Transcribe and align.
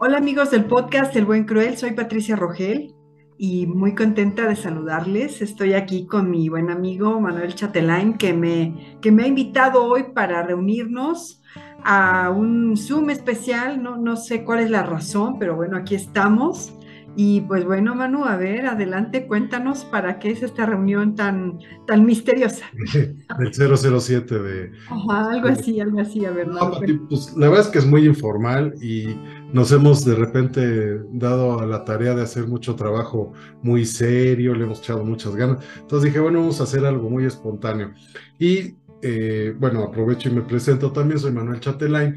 Hola 0.00 0.18
amigos 0.18 0.52
del 0.52 0.66
podcast 0.66 1.16
El 1.16 1.24
Buen 1.24 1.44
Cruel, 1.44 1.76
soy 1.76 1.90
Patricia 1.90 2.36
Rogel 2.36 2.94
y 3.36 3.66
muy 3.66 3.96
contenta 3.96 4.46
de 4.46 4.54
saludarles. 4.54 5.42
Estoy 5.42 5.72
aquí 5.72 6.06
con 6.06 6.30
mi 6.30 6.48
buen 6.48 6.70
amigo 6.70 7.20
Manuel 7.20 7.56
Chatelain 7.56 8.16
que 8.16 8.32
me, 8.32 8.96
que 9.00 9.10
me 9.10 9.24
ha 9.24 9.26
invitado 9.26 9.84
hoy 9.84 10.12
para 10.14 10.44
reunirnos 10.44 11.42
a 11.82 12.30
un 12.30 12.76
Zoom 12.76 13.10
especial. 13.10 13.82
No, 13.82 13.96
no 13.96 14.14
sé 14.14 14.44
cuál 14.44 14.60
es 14.60 14.70
la 14.70 14.84
razón, 14.84 15.36
pero 15.40 15.56
bueno, 15.56 15.76
aquí 15.76 15.96
estamos. 15.96 16.72
Y 17.20 17.40
pues 17.40 17.64
bueno, 17.64 17.96
Manu, 17.96 18.24
a 18.26 18.36
ver, 18.36 18.66
adelante, 18.66 19.26
cuéntanos 19.26 19.84
para 19.84 20.20
qué 20.20 20.30
es 20.30 20.44
esta 20.44 20.66
reunión 20.66 21.16
tan, 21.16 21.58
tan 21.84 22.06
misteriosa. 22.06 22.66
Del 22.94 23.98
007 23.98 24.38
de... 24.38 24.70
Ajá, 24.88 25.32
algo 25.32 25.48
así, 25.48 25.80
algo 25.80 25.98
así, 25.98 26.24
a 26.24 26.30
ver. 26.30 26.46
No, 26.46 26.78
pues, 27.08 27.36
la 27.36 27.48
verdad 27.48 27.66
es 27.66 27.72
que 27.72 27.80
es 27.80 27.86
muy 27.86 28.06
informal 28.06 28.72
y 28.80 29.16
nos 29.52 29.72
hemos 29.72 30.04
de 30.04 30.14
repente 30.14 31.00
dado 31.10 31.58
a 31.58 31.66
la 31.66 31.84
tarea 31.84 32.14
de 32.14 32.22
hacer 32.22 32.46
mucho 32.46 32.76
trabajo 32.76 33.32
muy 33.64 33.84
serio, 33.84 34.54
le 34.54 34.62
hemos 34.62 34.78
echado 34.78 35.04
muchas 35.04 35.34
ganas. 35.34 35.58
Entonces 35.76 36.12
dije, 36.12 36.20
bueno, 36.20 36.38
vamos 36.38 36.60
a 36.60 36.64
hacer 36.64 36.86
algo 36.86 37.10
muy 37.10 37.24
espontáneo. 37.24 37.94
Y 38.38 38.76
eh, 39.02 39.56
bueno, 39.58 39.82
aprovecho 39.82 40.28
y 40.28 40.34
me 40.34 40.42
presento 40.42 40.92
también, 40.92 41.18
soy 41.18 41.32
Manuel 41.32 41.58
Chatelain. 41.58 42.14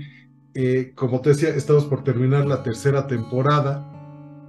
Eh, 0.54 0.92
como 0.94 1.22
te 1.22 1.30
decía, 1.30 1.50
estamos 1.50 1.86
por 1.86 2.04
terminar 2.04 2.46
la 2.46 2.62
tercera 2.62 3.08
temporada 3.08 3.91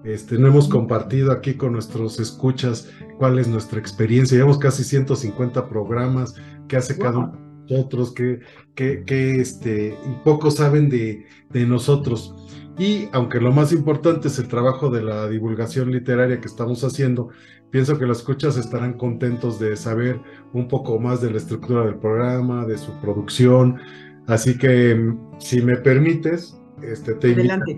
este, 0.05 0.39
no 0.39 0.49
hemos 0.49 0.69
compartido 0.69 1.33
aquí 1.33 1.55
con 1.55 1.73
nuestros 1.73 2.19
escuchas 2.19 2.91
cuál 3.19 3.39
es 3.39 3.49
nuestra 3.49 3.79
experiencia. 3.79 4.37
Llevamos 4.37 4.59
casi 4.59 4.83
150 4.85 5.69
programas 5.69 6.35
que 6.69 6.77
hace 6.77 6.99
cada 6.99 7.19
uno 7.19 7.33
de 7.33 7.77
nosotros, 7.77 8.13
que, 8.13 8.41
que, 8.75 9.05
que 9.05 9.41
este, 9.41 9.97
y 10.05 10.25
pocos 10.25 10.57
saben 10.57 10.89
de, 10.89 11.25
de 11.51 11.67
nosotros. 11.67 12.35
Y 12.79 13.09
aunque 13.13 13.41
lo 13.41 13.53
más 13.53 13.73
importante 13.73 14.29
es 14.29 14.39
el 14.39 14.49
trabajo 14.49 14.91
de 14.91 15.03
la 15.03 15.29
divulgación 15.29 15.93
literaria 15.93 16.41
que 16.41 16.49
estamos 16.49 16.83
haciendo, 16.83 17.29
pienso 17.71 17.99
que 17.99 18.07
los 18.07 18.19
escuchas 18.19 18.57
estarán 18.57 18.95
contentos 18.95 19.61
de 19.61 19.77
saber 19.77 20.21
un 20.53 20.69
poco 20.69 20.99
más 20.99 21.21
de 21.21 21.31
la 21.31 21.37
estructura 21.37 21.85
del 21.85 21.97
programa, 21.97 22.67
de 22.67 22.79
su 22.79 22.93
producción. 23.01 23.79
Así 24.27 24.57
que, 24.57 25.15
si 25.39 25.63
me 25.63 25.77
permites, 25.77 26.59
este, 26.83 27.15
te 27.15 27.33
Adelante 27.33 27.77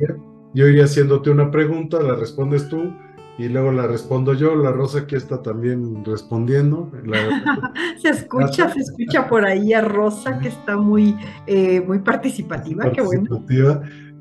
yo 0.55 0.69
iría 0.69 0.85
haciéndote 0.85 1.31
una 1.31 1.51
pregunta, 1.51 2.01
la 2.01 2.15
respondes 2.15 2.69
tú 2.69 2.93
y 3.39 3.49
luego 3.49 3.73
la 3.73 3.87
respondo 3.87 4.35
yo. 4.35 4.55
La 4.55 4.71
Rosa 4.71 5.01
aquí 5.01 5.17
está 5.17 5.43
también 5.43 6.05
respondiendo. 6.05 6.91
se 8.01 8.11
escucha, 8.11 8.73
se 8.73 8.81
escucha 8.81 9.29
por 9.29 9.45
ahí 9.45 9.73
a 9.73 9.81
Rosa 9.81 10.39
que 10.39 10.49
está 10.49 10.77
muy, 10.77 11.17
eh, 11.47 11.81
muy 11.81 11.99
participativa, 11.99 12.91
qué 12.93 13.03
bueno. 13.03 13.45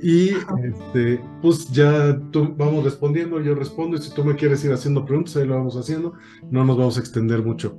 Y 0.01 0.31
este, 0.31 1.23
pues 1.41 1.69
ya 1.71 2.19
tú 2.31 2.53
vamos 2.57 2.83
respondiendo, 2.83 3.39
yo 3.39 3.55
respondo, 3.55 3.95
y 3.95 4.01
si 4.01 4.13
tú 4.13 4.25
me 4.25 4.35
quieres 4.35 4.65
ir 4.65 4.73
haciendo 4.73 5.05
preguntas, 5.05 5.37
ahí 5.37 5.47
lo 5.47 5.55
vamos 5.55 5.77
haciendo, 5.77 6.13
no 6.51 6.65
nos 6.65 6.77
vamos 6.77 6.97
a 6.97 6.99
extender 6.99 7.41
mucho. 7.41 7.77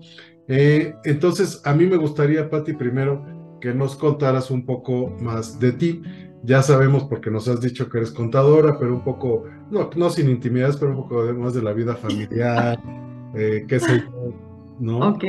Eh, 0.49 0.95
entonces, 1.05 1.61
a 1.65 1.75
mí 1.75 1.85
me 1.85 1.97
gustaría, 1.97 2.49
Patti, 2.49 2.73
primero 2.73 3.59
que 3.61 3.75
nos 3.75 3.97
contaras 3.97 4.51
un 4.51 4.65
poco 4.65 5.11
más 5.21 5.59
de 5.59 5.73
ti 5.73 6.03
ya 6.45 6.63
sabemos 6.63 7.05
porque 7.05 7.31
nos 7.31 7.49
has 7.49 7.61
dicho 7.61 7.89
que 7.89 7.99
eres 7.99 8.11
contadora, 8.11 8.79
pero 8.79 8.95
un 8.95 9.03
poco, 9.03 9.45
no, 9.71 9.91
no 9.97 10.11
sin 10.11 10.29
intimidades, 10.29 10.77
pero 10.77 10.93
un 10.93 10.97
poco 10.99 11.23
más 11.35 11.55
de 11.55 11.63
la 11.63 11.73
vida 11.73 11.95
familiar, 11.97 12.79
eh, 13.35 13.65
qué 13.67 13.81
sé 13.81 14.05
yo, 14.05 14.33
¿no? 14.79 15.09
Ok, 15.09 15.25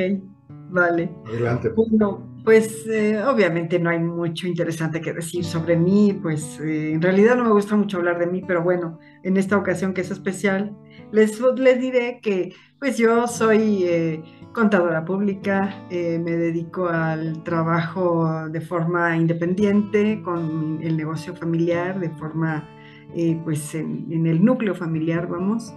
vale. 0.70 1.10
Adelante. 1.26 1.70
Bueno, 1.70 2.35
pues 2.46 2.88
eh, 2.88 3.22
obviamente 3.24 3.80
no 3.80 3.90
hay 3.90 4.00
mucho 4.00 4.48
interesante 4.48 5.02
que 5.02 5.12
decir 5.12 5.44
sobre 5.44 5.76
mí, 5.76 6.18
pues 6.22 6.60
eh, 6.62 6.94
en 6.94 7.02
realidad 7.02 7.36
no 7.36 7.44
me 7.44 7.52
gusta 7.52 7.76
mucho 7.76 7.98
hablar 7.98 8.20
de 8.20 8.28
mí, 8.28 8.44
pero 8.48 8.64
bueno, 8.64 9.00
en 9.24 9.36
esta 9.36 9.58
ocasión 9.58 9.94
que 9.94 10.02
es 10.02 10.12
especial, 10.12 10.78
les, 11.12 11.42
les 11.58 11.80
diré 11.80 12.20
que 12.22 12.54
pues 12.80 12.98
yo 12.98 13.28
soy 13.28 14.24
contadora 14.56 15.04
pública, 15.04 15.86
eh, 15.90 16.18
me 16.18 16.32
dedico 16.32 16.88
al 16.88 17.44
trabajo 17.44 18.48
de 18.50 18.62
forma 18.62 19.16
independiente 19.18 20.22
con 20.24 20.80
el 20.82 20.96
negocio 20.96 21.36
familiar, 21.36 22.00
de 22.00 22.10
forma, 22.12 22.68
eh, 23.14 23.38
pues 23.44 23.76
en, 23.76 24.26
el 24.26 24.44
núcleo 24.44 24.74
familiar, 24.74 25.28
vamos. 25.28 25.76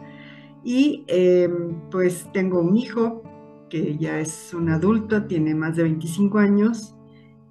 Y 0.63 1.05
em, 1.09 1.75
pues 1.91 2.29
tengo 2.33 2.61
un 2.61 2.77
hijo 2.77 3.23
que 3.69 3.97
ya 3.99 4.21
es 4.21 4.55
un 4.55 4.69
adulto, 4.69 5.25
tiene 5.25 5.55
más 5.55 5.77
de 5.77 5.85
25 5.85 6.39
años. 6.39 6.95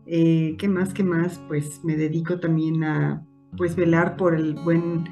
Eh, 0.05 0.55
¿Qué 0.57 0.67
más? 0.67 0.93
¿Qué 0.93 1.03
más? 1.03 1.41
Pues 1.47 1.83
me 1.83 1.95
dedico 1.95 2.39
también 2.39 2.83
a 2.83 3.25
pues 3.55 3.75
velar 3.75 4.17
por 4.17 4.35
el 4.35 4.55
buen 4.55 5.05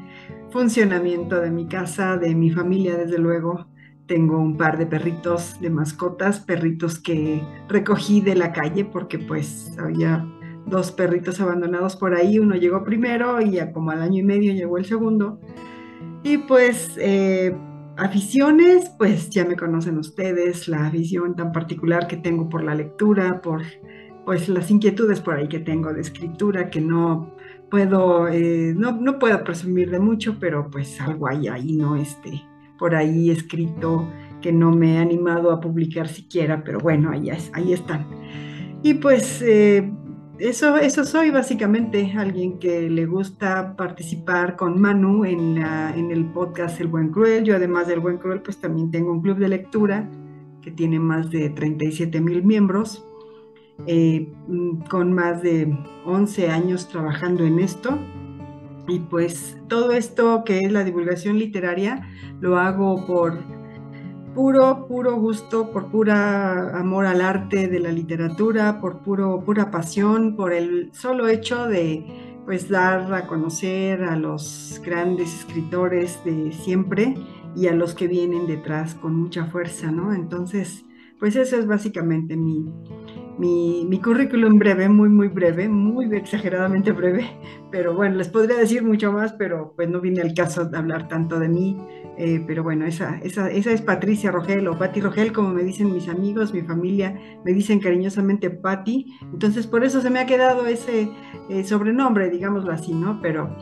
funcionamiento 0.52 1.40
de 1.42 1.52
mi 1.52 1.68
casa, 1.68 2.18
de 2.18 2.36
mi 2.36 2.52
familia, 2.52 2.96
desde 2.96 3.18
luego, 3.18 3.68
tengo 4.08 4.38
un 4.38 4.56
par 4.56 4.78
de 4.78 4.86
perritos 4.86 5.60
de 5.60 5.70
mascotas, 5.70 6.40
perritos 6.40 7.00
que 7.00 7.42
recogí 7.68 8.22
de 8.22 8.36
la 8.36 8.54
calle 8.54 8.86
porque 8.86 9.18
pues 9.20 9.76
había 9.80 10.26
dos 10.68 10.92
perritos 10.92 11.40
abandonados 11.42 11.96
por 11.96 12.14
ahí, 12.14 12.40
uno 12.40 12.56
llegó 12.56 12.84
primero 12.84 13.42
y 13.42 13.52
ya 13.52 13.72
como 13.72 13.92
al 13.92 14.02
año 14.02 14.20
y 14.20 14.24
medio 14.24 14.54
llegó 14.54 14.78
el 14.78 14.86
segundo. 14.86 15.40
Y 16.24 16.40
pues 16.40 16.98
eh, 17.00 17.56
aficiones, 17.98 18.92
pues 18.98 19.30
ya 19.30 19.46
me 19.46 19.56
conocen 19.56 19.98
ustedes, 19.98 20.68
la 20.68 20.88
afición 20.88 21.36
tan 21.36 21.52
particular 21.52 22.08
que 22.08 22.18
tengo 22.18 22.50
por 22.50 22.64
la 22.64 22.76
lectura, 22.76 23.42
por 23.42 23.62
pues 24.26 24.50
las 24.50 24.72
inquietudes 24.72 25.22
por 25.22 25.36
ahí 25.36 25.48
que 25.48 25.60
tengo 25.60 25.94
de 25.94 26.02
escritura, 26.02 26.70
que 26.70 26.82
no 26.82 27.36
puedo, 27.70 28.28
eh, 28.28 28.74
no, 28.76 28.94
no 28.94 29.20
puedo 29.20 29.44
presumir 29.44 29.92
de 29.92 30.00
mucho, 30.00 30.38
pero 30.40 30.70
pues 30.70 31.00
algo 31.00 31.28
hay 31.28 31.48
ahí, 31.48 31.74
¿no? 31.74 31.96
Este, 31.96 32.42
por 32.80 32.96
ahí 32.96 33.30
escrito 33.30 34.10
que 34.42 34.52
no 34.52 34.72
me 34.72 34.96
he 34.96 34.98
animado 34.98 35.52
a 35.52 35.60
publicar 35.60 36.08
siquiera, 36.08 36.64
pero 36.64 36.80
bueno, 36.80 37.12
ahí, 37.12 37.30
ahí 37.54 37.74
están. 37.74 38.08
Y 38.84 38.96
pues 38.96 39.42
eh, 39.42 39.92
eso, 40.40 40.78
eso 40.78 41.06
soy 41.06 41.30
básicamente, 41.30 42.14
alguien 42.18 42.60
que 42.60 42.90
le 42.90 43.06
gusta 43.06 43.76
participar 43.76 44.56
con 44.56 44.80
Manu 44.80 45.24
en, 45.26 45.62
la, 45.62 45.96
en 45.96 46.12
el 46.12 46.26
podcast 46.26 46.80
El 46.82 46.88
Buen 46.88 47.10
Cruel. 47.10 47.44
Yo 47.44 47.56
además 47.56 47.88
del 47.88 48.00
Buen 48.00 48.18
Cruel, 48.18 48.42
pues 48.42 48.58
también 48.58 48.92
tengo 48.92 49.12
un 49.12 49.22
club 49.22 49.38
de 49.38 49.50
lectura 49.50 50.10
que 50.62 50.72
tiene 50.72 51.00
más 51.00 51.30
de 51.30 51.50
37 51.50 52.20
mil 52.22 52.44
miembros, 52.44 53.06
eh, 53.88 54.34
con 54.90 55.14
más 55.14 55.42
de 55.42 55.78
11 56.06 56.50
años 56.50 56.90
trabajando 56.90 57.46
en 57.46 57.60
esto. 57.60 57.98
Y 58.88 59.00
pues 59.00 59.58
todo 59.68 59.92
esto 59.92 60.44
que 60.44 60.60
es 60.60 60.72
la 60.72 60.84
divulgación 60.84 61.40
literaria 61.40 62.08
lo 62.40 62.58
hago 62.58 63.06
por 63.08 63.40
puro, 64.36 64.86
puro 64.88 65.16
gusto, 65.16 65.72
por 65.72 65.90
pura 65.90 66.78
amor 66.78 67.06
al 67.06 67.22
arte 67.22 67.68
de 67.68 67.80
la 67.80 67.92
literatura, 67.92 68.82
por 68.82 69.00
puro, 69.00 69.42
pura 69.44 69.72
pasión, 69.72 70.36
por 70.36 70.54
el 70.54 70.92
solo 70.94 71.28
hecho 71.30 71.66
de 71.68 72.06
pues 72.46 72.70
dar 72.70 73.12
a 73.14 73.26
conocer 73.26 74.04
a 74.04 74.16
los 74.16 74.80
grandes 74.86 75.34
escritores 75.34 76.24
de 76.26 76.52
siempre 76.52 77.16
y 77.56 77.68
a 77.68 77.74
los 77.74 77.96
que 77.96 78.08
vienen 78.08 78.46
detrás 78.46 78.94
con 78.94 79.16
mucha 79.16 79.46
fuerza, 79.46 79.90
¿no? 79.90 80.14
Entonces, 80.14 80.86
pues 81.18 81.36
eso 81.38 81.58
es 81.58 81.66
básicamente 81.66 82.36
mi, 82.36 82.70
mi, 83.38 84.00
currículum 84.02 84.58
breve, 84.58 84.88
muy, 84.90 85.10
muy 85.10 85.28
breve, 85.28 85.68
muy 85.68 86.14
exageradamente 86.16 86.92
breve, 86.92 87.26
pero 87.72 87.94
bueno, 87.96 88.16
les 88.16 88.30
podría 88.30 88.58
decir 88.58 88.84
mucho 88.84 89.12
más, 89.12 89.34
pero 89.34 89.74
pues 89.76 89.90
no 89.90 90.00
viene 90.00 90.22
el 90.22 90.34
caso 90.34 90.66
de 90.66 90.78
hablar 90.78 91.08
tanto 91.08 91.40
de 91.40 91.50
mí, 91.50 91.78
eh, 92.18 92.44
pero 92.48 92.64
bueno, 92.64 92.86
esa, 92.86 93.18
esa, 93.20 93.50
esa, 93.50 93.72
es 93.72 93.82
Patricia 93.82 94.32
Rogel 94.32 94.68
o 94.68 94.78
Patti 94.78 95.02
Rogel, 95.02 95.34
como 95.34 95.50
me 95.50 95.64
dicen 95.64 95.92
mis 95.92 96.08
amigos, 96.08 96.54
mi 96.54 96.62
familia, 96.62 97.20
me 97.44 97.52
dicen 97.52 97.80
cariñosamente 97.80 98.50
Patti, 98.50 99.18
entonces 99.34 99.68
por 99.68 99.84
eso 99.84 100.02
se 100.02 100.10
me 100.10 100.20
ha 100.20 100.26
quedado 100.26 100.66
ese 100.68 101.10
eh, 101.50 101.64
sobrenombre, 101.64 102.30
digámoslo 102.30 102.72
así, 102.72 102.94
¿no? 102.94 103.20
Pero 103.22 103.56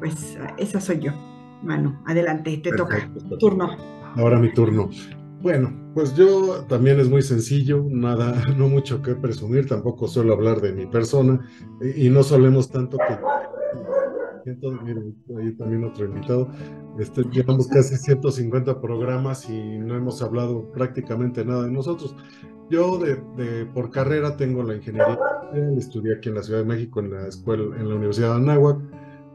pues 0.00 0.38
esa 0.58 0.80
soy 0.80 1.00
yo. 1.00 1.12
Manu, 1.62 2.00
adelante, 2.06 2.56
te 2.56 2.72
toca, 2.72 3.10
tu 3.28 3.36
turno. 3.36 3.76
Ahora 4.16 4.38
mi 4.38 4.52
turno. 4.52 4.88
Bueno, 5.42 5.72
pues 5.94 6.14
yo 6.14 6.66
también 6.68 7.00
es 7.00 7.08
muy 7.08 7.22
sencillo, 7.22 7.82
nada, 7.88 8.34
no 8.58 8.68
mucho 8.68 9.00
que 9.00 9.14
presumir, 9.14 9.66
tampoco 9.66 10.06
suelo 10.06 10.34
hablar 10.34 10.60
de 10.60 10.72
mi 10.72 10.86
persona 10.86 11.40
y, 11.96 12.10
no 12.10 12.22
solemos 12.22 12.70
tanto 12.70 12.98
que... 12.98 13.18
Entonces, 14.50 14.82
miren, 14.82 15.16
ahí 15.38 15.52
también 15.52 15.84
otro 15.84 16.06
invitado. 16.06 16.50
Este, 16.98 17.22
llevamos 17.30 17.68
casi 17.68 17.96
150 17.96 18.80
programas 18.80 19.48
y 19.48 19.78
no 19.78 19.94
hemos 19.94 20.22
hablado 20.22 20.70
prácticamente 20.72 21.44
nada 21.44 21.64
de 21.64 21.70
nosotros. 21.70 22.16
Yo 22.70 22.98
de, 22.98 23.66
por 23.66 23.90
carrera 23.90 24.36
tengo 24.36 24.62
la 24.62 24.76
ingeniería, 24.76 25.18
estudié 25.76 26.16
aquí 26.16 26.30
en 26.30 26.36
la 26.36 26.42
Ciudad 26.42 26.60
de 26.60 26.66
México 26.66 27.00
en 27.00 27.10
la 27.10 27.28
escuela, 27.28 27.76
en 27.76 27.88
la 27.88 27.94
Universidad 27.94 28.30
de 28.30 28.42
Anáhuac. 28.42 28.78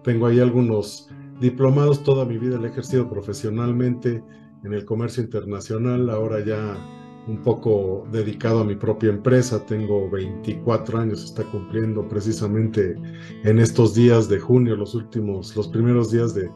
Tengo 0.03 0.27
ahí 0.27 0.39
algunos 0.39 1.09
diplomados, 1.39 2.03
toda 2.03 2.25
mi 2.25 2.37
vida 2.37 2.59
he 2.61 2.67
ejercido 2.67 3.09
profesionalmente 3.09 4.23
en 4.65 4.73
el 4.73 4.83
comercio 4.83 5.23
internacional, 5.23 6.09
ahora 6.09 6.43
ya 6.43 6.75
un 7.27 7.41
poco 7.41 8.07
dedicado 8.11 8.61
a 8.61 8.63
mi 8.63 8.75
propia 8.75 9.09
empresa. 9.09 9.63
Tengo 9.65 10.09
24 10.09 10.97
años, 10.97 11.23
está 11.23 11.43
cumpliendo 11.43 12.07
precisamente 12.07 12.95
en 13.43 13.59
estos 13.59 13.93
días 13.93 14.27
de 14.27 14.39
junio, 14.39 14.75
los 14.75 14.95
últimos, 14.95 15.55
los 15.55 15.67
primeros 15.67 16.11
días 16.11 16.33
de, 16.33 16.49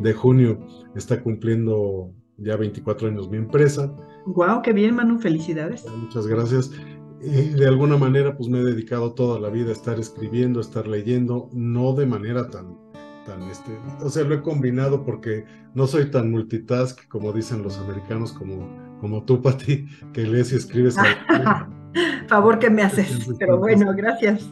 de 0.00 0.12
junio, 0.12 0.58
está 0.94 1.20
cumpliendo 1.20 2.12
ya 2.36 2.56
24 2.56 3.08
años 3.08 3.28
mi 3.28 3.38
empresa. 3.38 3.92
Wow, 4.26 4.62
qué 4.62 4.72
bien, 4.72 4.94
Manu, 4.94 5.18
felicidades. 5.18 5.84
Muchas 5.96 6.26
gracias. 6.26 6.70
Y 7.20 7.50
de 7.50 7.66
alguna 7.66 7.96
manera, 7.96 8.36
pues 8.36 8.48
me 8.48 8.60
he 8.60 8.64
dedicado 8.64 9.14
toda 9.14 9.40
la 9.40 9.50
vida 9.50 9.70
a 9.70 9.72
estar 9.72 9.98
escribiendo, 9.98 10.60
a 10.60 10.62
estar 10.62 10.86
leyendo, 10.86 11.50
no 11.52 11.92
de 11.94 12.06
manera 12.06 12.48
tan, 12.48 12.76
tan, 13.28 13.42
este, 13.42 13.78
o 14.00 14.08
sea, 14.08 14.24
lo 14.24 14.34
he 14.34 14.42
combinado 14.42 15.04
porque 15.04 15.44
no 15.74 15.86
soy 15.86 16.10
tan 16.10 16.30
multitask 16.30 17.06
como 17.08 17.32
dicen 17.32 17.62
los 17.62 17.78
americanos, 17.78 18.32
como, 18.32 18.66
como 19.00 19.22
tú, 19.24 19.42
Pati, 19.42 19.86
que 20.12 20.22
lees 20.22 20.52
y 20.52 20.56
escribes. 20.56 20.96
Favor 22.28 22.58
que 22.58 22.70
me 22.70 22.82
haces, 22.82 23.28
pero 23.38 23.58
bueno, 23.58 23.92
gracias. 23.94 24.50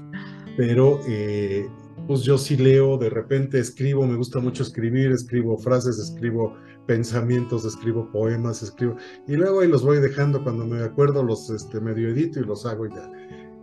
Pero, 0.57 1.01
eh, 1.09 1.69
pues 2.07 2.23
yo 2.23 2.39
sí 2.39 2.57
leo, 2.57 2.99
de 2.99 3.11
repente 3.11 3.59
escribo, 3.59 4.07
me 4.07 4.17
gusta 4.17 4.39
mucho 4.39 4.63
escribir, 4.63 5.11
escribo 5.11 5.59
frases, 5.59 5.99
escribo 5.99 6.55
pensamientos, 6.87 7.65
escribo 7.65 8.11
poemas, 8.13 8.63
escribo, 8.63 8.97
y 9.27 9.37
luego 9.37 9.61
ahí 9.61 9.69
los 9.69 9.83
voy 9.85 9.99
dejando 9.99 10.43
cuando 10.43 10.67
me 10.67 10.83
acuerdo, 10.83 11.23
los 11.23 11.51
este, 11.51 11.81
medio 11.81 12.09
edito 12.09 12.41
y 12.41 12.45
los 12.45 12.65
hago 12.65 12.87
ya. 12.87 13.11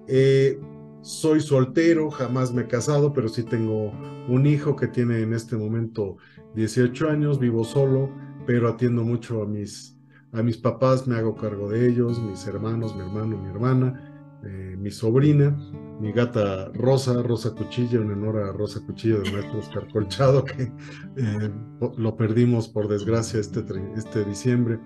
Eh, 0.08 0.60
soy 1.04 1.42
soltero, 1.42 2.10
jamás 2.10 2.54
me 2.54 2.64
he 2.64 2.68
casado, 2.68 3.14
pero 3.14 3.28
sí 3.28 3.44
tengo 3.44 3.92
un 4.30 4.46
hijo 4.48 4.76
que 4.76 4.88
tiene 4.88 5.20
en 5.20 5.34
este 5.34 5.58
momento 5.58 6.18
18 6.56 7.10
años, 7.10 7.40
vivo 7.40 7.66
solo, 7.66 8.10
pero 8.48 8.70
atiendo 8.70 9.04
mucho 9.04 9.44
a 9.44 9.46
mis, 9.46 9.98
a 10.32 10.42
mis 10.42 10.58
papás, 10.58 11.06
me 11.06 11.16
hago 11.16 11.36
cargo 11.36 11.70
de 11.70 11.90
ellos, 11.90 12.22
mis 12.22 12.48
hermanos, 12.48 12.96
mi 12.96 13.02
hermano, 13.02 13.38
mi 13.38 13.50
hermana, 13.50 14.40
eh, 14.46 14.78
mi 14.80 14.92
sobrina, 14.92 15.58
mi 16.00 16.14
gata 16.14 16.72
Rosa, 16.74 17.22
Rosa 17.22 17.54
Cuchilla, 17.54 18.00
en 18.00 18.12
honor 18.12 18.38
a 18.38 18.54
Rosa 18.54 18.80
Cuchilla 18.86 19.20
de 19.20 19.32
maestro 19.32 19.60
Oscar 19.60 19.88
Colchado, 19.92 20.46
que 20.46 20.72
eh, 21.18 21.52
lo 21.98 22.16
perdimos 22.16 22.70
por 22.70 22.88
desgracia 22.88 23.42
este, 23.42 23.64
este 23.98 24.24
diciembre. 24.24 24.80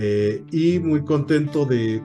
Eh, 0.00 0.44
y 0.52 0.78
muy 0.78 1.04
contento 1.04 1.66
de, 1.66 2.00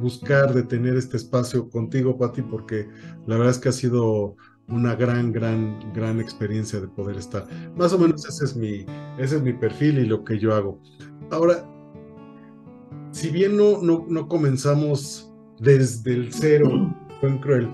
buscar, 0.00 0.54
de 0.54 0.62
tener 0.62 0.96
este 0.96 1.16
espacio 1.16 1.68
contigo, 1.68 2.16
Pati, 2.16 2.40
porque 2.40 2.86
la 3.26 3.36
verdad 3.36 3.50
es 3.50 3.58
que 3.58 3.68
ha 3.68 3.72
sido 3.72 4.36
una 4.68 4.94
gran, 4.94 5.32
gran, 5.32 5.92
gran 5.92 6.20
experiencia 6.20 6.80
de 6.80 6.86
poder 6.86 7.16
estar. 7.16 7.44
Más 7.76 7.92
o 7.92 7.98
menos 7.98 8.24
ese 8.28 8.44
es 8.44 8.54
mi, 8.54 8.86
ese 9.18 9.36
es 9.36 9.42
mi 9.42 9.52
perfil 9.54 9.98
y 9.98 10.06
lo 10.06 10.22
que 10.24 10.38
yo 10.38 10.54
hago. 10.54 10.80
Ahora, 11.32 11.68
si 13.10 13.28
bien 13.30 13.56
no, 13.56 13.82
no, 13.82 14.06
no 14.08 14.28
comenzamos 14.28 15.34
desde 15.58 16.14
el 16.14 16.32
cero, 16.32 16.94
buen 17.20 17.38
cruel, 17.38 17.68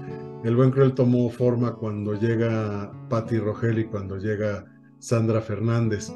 el 0.45 0.57
buen 0.57 0.71
cruel 0.71 0.95
tomó 0.95 1.29
forma 1.29 1.75
cuando 1.75 2.15
llega 2.15 2.91
Patti 3.11 3.39
Rogel 3.39 3.81
y 3.81 3.85
cuando 3.85 4.17
llega 4.17 4.65
Sandra 4.99 5.43
Fernández. 5.43 6.11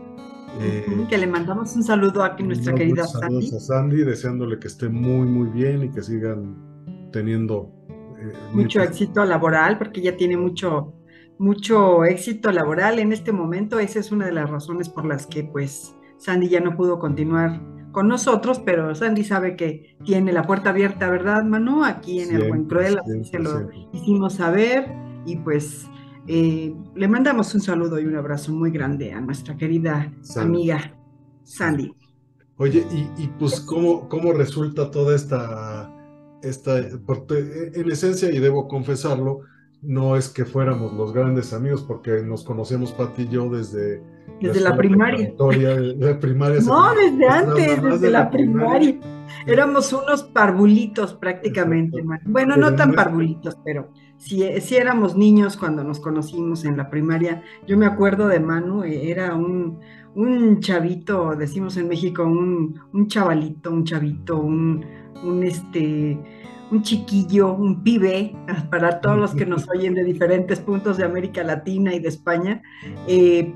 Eh, 0.60 1.06
que 1.08 1.18
le 1.18 1.26
mandamos 1.26 1.74
un 1.76 1.82
saludo 1.82 2.22
a 2.22 2.36
nuestra 2.38 2.74
querida 2.74 3.04
Sandy. 3.04 3.48
a 3.54 3.60
Sandy, 3.60 4.04
deseándole 4.04 4.58
que 4.58 4.68
esté 4.68 4.88
muy, 4.88 5.26
muy 5.26 5.48
bien 5.48 5.84
y 5.84 5.90
que 5.90 6.02
sigan 6.02 6.56
teniendo 7.12 7.72
eh, 8.18 8.32
mucho 8.52 8.80
éxito 8.82 9.24
laboral, 9.24 9.78
porque 9.78 10.00
ella 10.00 10.16
tiene 10.16 10.36
mucho, 10.36 10.94
mucho 11.38 12.04
éxito 12.04 12.52
laboral 12.52 12.98
en 12.98 13.12
este 13.12 13.32
momento. 13.32 13.78
Esa 13.78 13.98
es 13.98 14.12
una 14.12 14.26
de 14.26 14.32
las 14.32 14.50
razones 14.50 14.88
por 14.88 15.04
las 15.04 15.26
que, 15.26 15.44
pues, 15.44 15.94
Sandy 16.18 16.48
ya 16.48 16.60
no 16.60 16.76
pudo 16.76 16.98
continuar 16.98 17.60
con 17.92 18.08
nosotros, 18.08 18.60
pero 18.64 18.94
Sandy 18.94 19.24
sabe 19.24 19.56
que 19.56 19.96
tiene 20.04 20.32
la 20.32 20.44
puerta 20.44 20.70
abierta, 20.70 21.10
¿verdad, 21.10 21.44
Manu? 21.44 21.84
Aquí 21.84 22.20
en 22.20 22.34
el 22.34 22.48
Buen 22.48 22.64
Cruel, 22.64 22.98
así 22.98 23.24
se 23.24 23.38
lo 23.38 23.68
hicimos 23.92 24.34
saber 24.34 24.90
y 25.26 25.36
pues 25.36 25.86
eh, 26.26 26.74
le 26.94 27.08
mandamos 27.08 27.54
un 27.54 27.60
saludo 27.60 27.98
y 28.00 28.06
un 28.06 28.16
abrazo 28.16 28.52
muy 28.52 28.70
grande 28.70 29.12
a 29.12 29.20
nuestra 29.20 29.56
querida 29.56 30.12
amiga 30.36 30.94
Sandy. 31.42 31.94
Oye, 32.56 32.86
y, 33.18 33.26
pues 33.38 33.60
cómo, 33.60 34.08
cómo 34.08 34.32
resulta 34.32 34.90
toda 34.90 35.16
esta, 35.16 35.92
esta, 36.42 36.78
en 36.78 37.90
esencia, 37.90 38.30
y 38.30 38.38
debo 38.38 38.68
confesarlo, 38.68 39.40
no 39.80 40.16
es 40.16 40.28
que 40.28 40.44
fuéramos 40.44 40.92
los 40.92 41.12
grandes 41.12 41.52
amigos, 41.52 41.82
porque 41.82 42.22
nos 42.22 42.44
conocemos 42.44 42.92
Pati 42.92 43.22
y 43.22 43.28
yo 43.28 43.48
desde 43.50 44.00
desde 44.40 44.60
la 44.60 44.76
primaria. 44.76 45.32
La 45.98 46.18
primaria 46.18 46.60
no, 46.60 46.94
desde 46.94 47.28
antes, 47.28 47.82
desde 47.82 48.10
la, 48.10 48.30
primaria. 48.30 48.98
Éramos 49.46 49.92
unos 49.92 50.24
parvulitos 50.24 51.14
prácticamente. 51.14 52.02
Bueno, 52.24 52.56
no 52.56 52.74
tan 52.74 52.92
parvulitos, 52.92 53.56
pero 53.64 53.90
si, 54.22 54.60
si 54.60 54.76
éramos 54.76 55.16
niños 55.16 55.56
cuando 55.56 55.82
nos 55.82 55.98
conocimos 55.98 56.64
en 56.64 56.76
la 56.76 56.88
primaria. 56.88 57.42
Yo 57.66 57.76
me 57.76 57.86
acuerdo 57.86 58.28
de 58.28 58.38
Manu, 58.38 58.84
eh, 58.84 59.10
era 59.10 59.34
un, 59.34 59.80
un 60.14 60.60
chavito, 60.60 61.34
decimos 61.34 61.76
en 61.76 61.88
México, 61.88 62.22
un, 62.22 62.80
un 62.92 63.08
chavalito, 63.08 63.72
un 63.72 63.84
chavito, 63.84 64.38
un, 64.38 64.84
un 65.24 65.42
este 65.42 66.18
un 66.70 66.82
chiquillo, 66.82 67.52
un 67.52 67.82
pibe, 67.82 68.34
para 68.70 69.00
todos 69.00 69.18
los 69.18 69.34
que 69.34 69.44
nos 69.44 69.68
oyen 69.74 69.94
de 69.94 70.04
diferentes 70.04 70.60
puntos 70.60 70.96
de 70.96 71.04
América 71.04 71.42
Latina 71.42 71.92
y 71.92 71.98
de 71.98 72.08
España, 72.08 72.62
eh, 73.06 73.52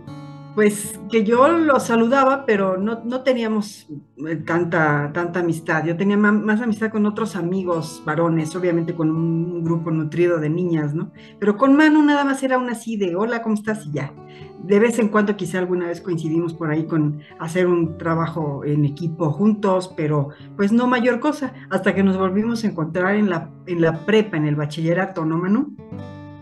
pues 0.57 0.99
que 1.13 1.23
yo 1.23 1.49
lo 1.49 1.79
saludaba, 1.79 2.47
pero 2.47 2.79
no, 2.79 3.03
no 3.05 3.21
teníamos 3.21 3.89
eh, 4.27 4.37
tanta, 4.37 5.11
tanta 5.13 5.41
amistad. 5.41 5.85
Yo 5.85 5.99
tenía 5.99 6.17
más, 6.17 6.63
amistad 6.63 6.91
con 6.91 7.05
otros 7.05 7.37
amigos 7.37 8.03
varones, 8.07 8.57
obviamente 8.57 8.95
con 8.95 9.11
un, 9.11 9.63
grupo 9.63 9.91
nutrido 9.91 10.39
de 10.39 10.49
niñas, 10.49 10.95
¿no? 10.95 11.13
Pero 11.39 11.59
con 11.59 11.77
Manu 11.77 12.03
nada 12.03 12.25
más 12.25 12.43
era 12.43 12.57
una 12.57 12.73
así 12.73 12.97
de, 12.97 13.17
hola, 13.17 13.43
¿cómo 13.43 13.55
estás? 13.55 13.85
Y 13.85 13.93
ya. 13.93 14.15
De 14.63 14.79
vez 14.79 14.99
en 14.99 15.09
cuando 15.09 15.37
quizá 15.37 15.59
alguna 15.59 15.89
vez 15.89 16.01
coincidimos 16.01 16.55
por 16.55 16.71
ahí 16.71 16.87
con 16.87 17.21
hacer 17.39 17.67
un 17.67 17.99
trabajo 17.99 18.65
en 18.65 18.87
equipo 18.87 19.31
juntos, 19.33 19.93
pero 19.95 20.31
pues 20.57 20.73
no 20.73 20.87
mayor 20.87 21.21
cosa, 21.21 21.53
hasta 21.69 21.95
que 21.95 22.03
nos 22.03 22.17
volvimos 22.17 22.65
a 22.65 22.69
encontrar 22.69 23.17
en 23.17 23.29
la, 23.29 23.51
en 23.67 23.83
la 23.83 24.07
prepa, 24.07 24.39
en 24.39 24.47
el 24.47 24.57
bachillerato, 24.57 25.27
¿no, 25.27 25.37
Manu? 25.37 25.77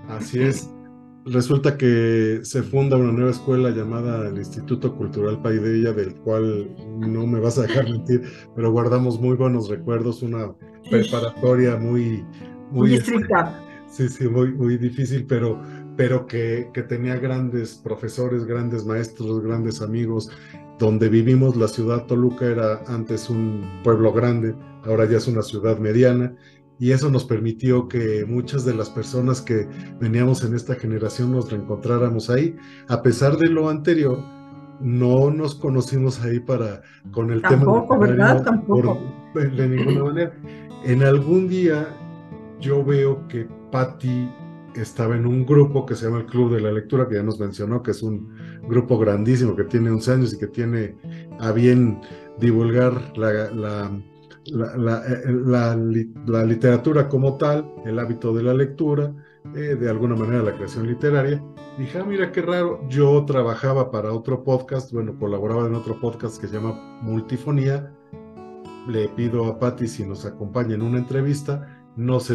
Así 0.09 0.41
es 0.41 0.71
resulta 1.27 1.77
que 1.77 2.41
se 2.43 2.63
funda 2.63 2.97
una 2.97 3.13
nueva 3.13 3.31
escuela 3.31 3.71
llamada 3.71 4.29
el 4.29 4.37
Instituto 4.37 4.95
Cultural 4.95 5.41
Paideia, 5.41 5.93
del 5.93 6.15
cual 6.17 6.75
no 6.99 7.27
me 7.27 7.41
vas 7.41 7.59
a 7.59 7.63
dejar 7.63 7.85
mentir, 7.91 8.23
pero 8.55 8.73
guardamos 8.73 9.21
muy 9.21 9.37
buenos 9.37 9.69
recuerdos, 9.69 10.23
una 10.23 10.53
preparatoria 10.91 11.77
muy... 11.77 12.25
Muy, 12.71 12.95
estricta. 12.95 13.61
Sí, 13.89 14.09
sí, 14.09 14.27
muy, 14.27 14.53
muy 14.53 14.77
difícil, 14.77 15.27
pero, 15.27 15.63
pero 15.97 16.27
que, 16.27 16.71
que 16.75 16.83
tenía 16.83 17.17
grandes 17.17 17.75
profesores, 17.77 18.45
grandes 18.45 18.85
maestros, 18.85 19.43
grandes 19.43 19.81
amigos, 19.81 20.31
donde 20.79 21.09
vivimos, 21.09 21.57
la 21.57 21.69
ciudad 21.69 22.07
Toluca 22.07 22.47
era 22.47 22.83
antes 22.89 23.31
un 23.31 23.63
pueblo 23.85 24.13
grande, 24.13 24.55
ahora 24.85 25.09
ya 25.09 25.19
es 25.19 25.29
una 25.29 25.43
ciudad 25.43 25.79
mediana, 25.79 26.35
y 26.79 26.91
eso 26.91 27.11
nos 27.11 27.25
permitió 27.25 27.89
que 27.89 28.25
muchas 28.27 28.65
de 28.65 28.75
las 28.75 28.91
personas 28.91 29.41
que 29.41 29.69
veníamos 30.01 30.45
en 30.45 30.55
esta 30.55 30.75
generación 30.75 31.33
nos 31.33 31.51
reencontráramos 31.51 32.31
ahí. 32.31 32.57
A 32.89 33.03
pesar 33.03 33.37
de 33.37 33.49
lo 33.49 33.69
anterior, 33.69 34.19
no 34.81 35.31
nos 35.31 35.55
conocimos 35.55 36.21
ahí 36.23 36.41
para 36.41 36.83
con 37.13 37.31
el 37.31 37.43
tema 37.43 37.65
de 37.65 37.99
¿verdad? 37.99 38.43
Tampoco. 38.43 38.99
de 39.35 39.69
ninguna 39.69 40.05
manera. 40.05 40.35
En 40.85 41.03
algún 41.03 41.49
día 41.49 41.89
yo 42.61 42.85
veo 42.85 43.27
que 43.29 43.49
Patty 43.71 44.29
estaba 44.75 45.17
en 45.17 45.27
un 45.27 45.47
grupo 45.47 45.87
que 45.87 45.95
se 45.95 46.07
llama 46.07 46.19
el 46.19 46.27
Club 46.27 46.55
de 46.55 46.61
la 46.61 46.73
Lectura, 46.73 47.09
que 47.09 47.15
ya 47.15 47.23
nos 47.23 47.39
mencionó, 47.39 47.83
que 47.83 47.93
es 47.93 48.03
un 48.03 48.35
grupo 48.69 48.99
grandísimo 48.99 49.55
que 49.55 49.65
tiene 49.65 49.91
11 49.91 50.13
años 50.13 50.35
y 50.35 50.39
que 50.39 50.49
tiene 50.49 50.97
a 51.39 51.53
bien 51.53 52.01
divulgar 52.41 53.17
la 53.17 53.91
la, 54.47 55.77
la, 56.27 56.45
literatura 56.45 57.09
como 57.09 57.37
tal, 57.37 57.73
el 57.85 57.99
hábito 57.99 58.33
de 58.35 58.43
la 58.43 58.55
lectura, 58.55 59.13
eh, 59.55 59.77
de 59.79 59.91
alguna 59.91 60.15
manera 60.17 60.43
la 60.43 60.55
creación 60.55 60.87
literaria. 60.87 61.43
Dije, 61.79 61.99
ah, 61.99 62.05
mira 62.05 62.31
qué 62.31 62.43
raro, 62.43 62.87
yo 62.89 63.25
trabajaba 63.25 63.91
para 63.91 64.13
otro 64.13 64.45
podcast, 64.45 64.93
bueno, 64.93 65.19
colaboraba 65.19 65.67
en 65.67 65.75
otro 65.75 65.99
podcast 65.99 66.41
que 66.41 66.47
se 66.47 66.55
llama 66.55 67.01
Multifonía. 67.03 67.93
Le 68.87 69.09
pido 69.09 69.47
a 69.47 69.59
Patti 69.59 69.89
si 69.89 70.05
nos 70.05 70.27
acompaña 70.27 70.75
en 70.75 70.83
una 70.83 70.99
entrevista, 70.99 71.83
nos, 71.97 72.29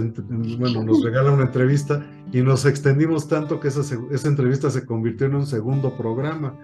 bueno, 0.57 0.83
nos 0.83 1.03
regala 1.03 1.31
una 1.31 1.43
entrevista 1.43 2.05
y 2.31 2.41
nos 2.41 2.65
extendimos 2.65 3.27
tanto 3.27 3.59
que 3.59 3.67
esa, 3.67 3.81
esa 4.11 4.27
entrevista 4.27 4.69
se 4.69 4.85
convirtió 4.85 5.27
en 5.27 5.35
un 5.35 5.45
segundo 5.45 5.95
programa. 5.95 6.57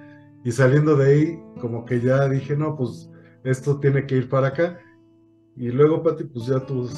Y 0.44 0.52
saliendo 0.52 0.96
de 0.96 1.12
ahí, 1.12 1.40
como 1.60 1.86
que 1.86 2.02
ya 2.02 2.28
dije, 2.30 2.56
no, 2.56 2.76
pues 2.76 3.10
esto 3.44 3.80
tiene 3.80 4.06
que 4.06 4.18
ir 4.18 4.30
para 4.30 4.48
acá. 4.48 4.80
Y 5.58 5.70
luego, 5.70 6.04
Pati, 6.04 6.26
pues 6.26 6.48
ya 6.48 6.60
tú... 6.60 6.90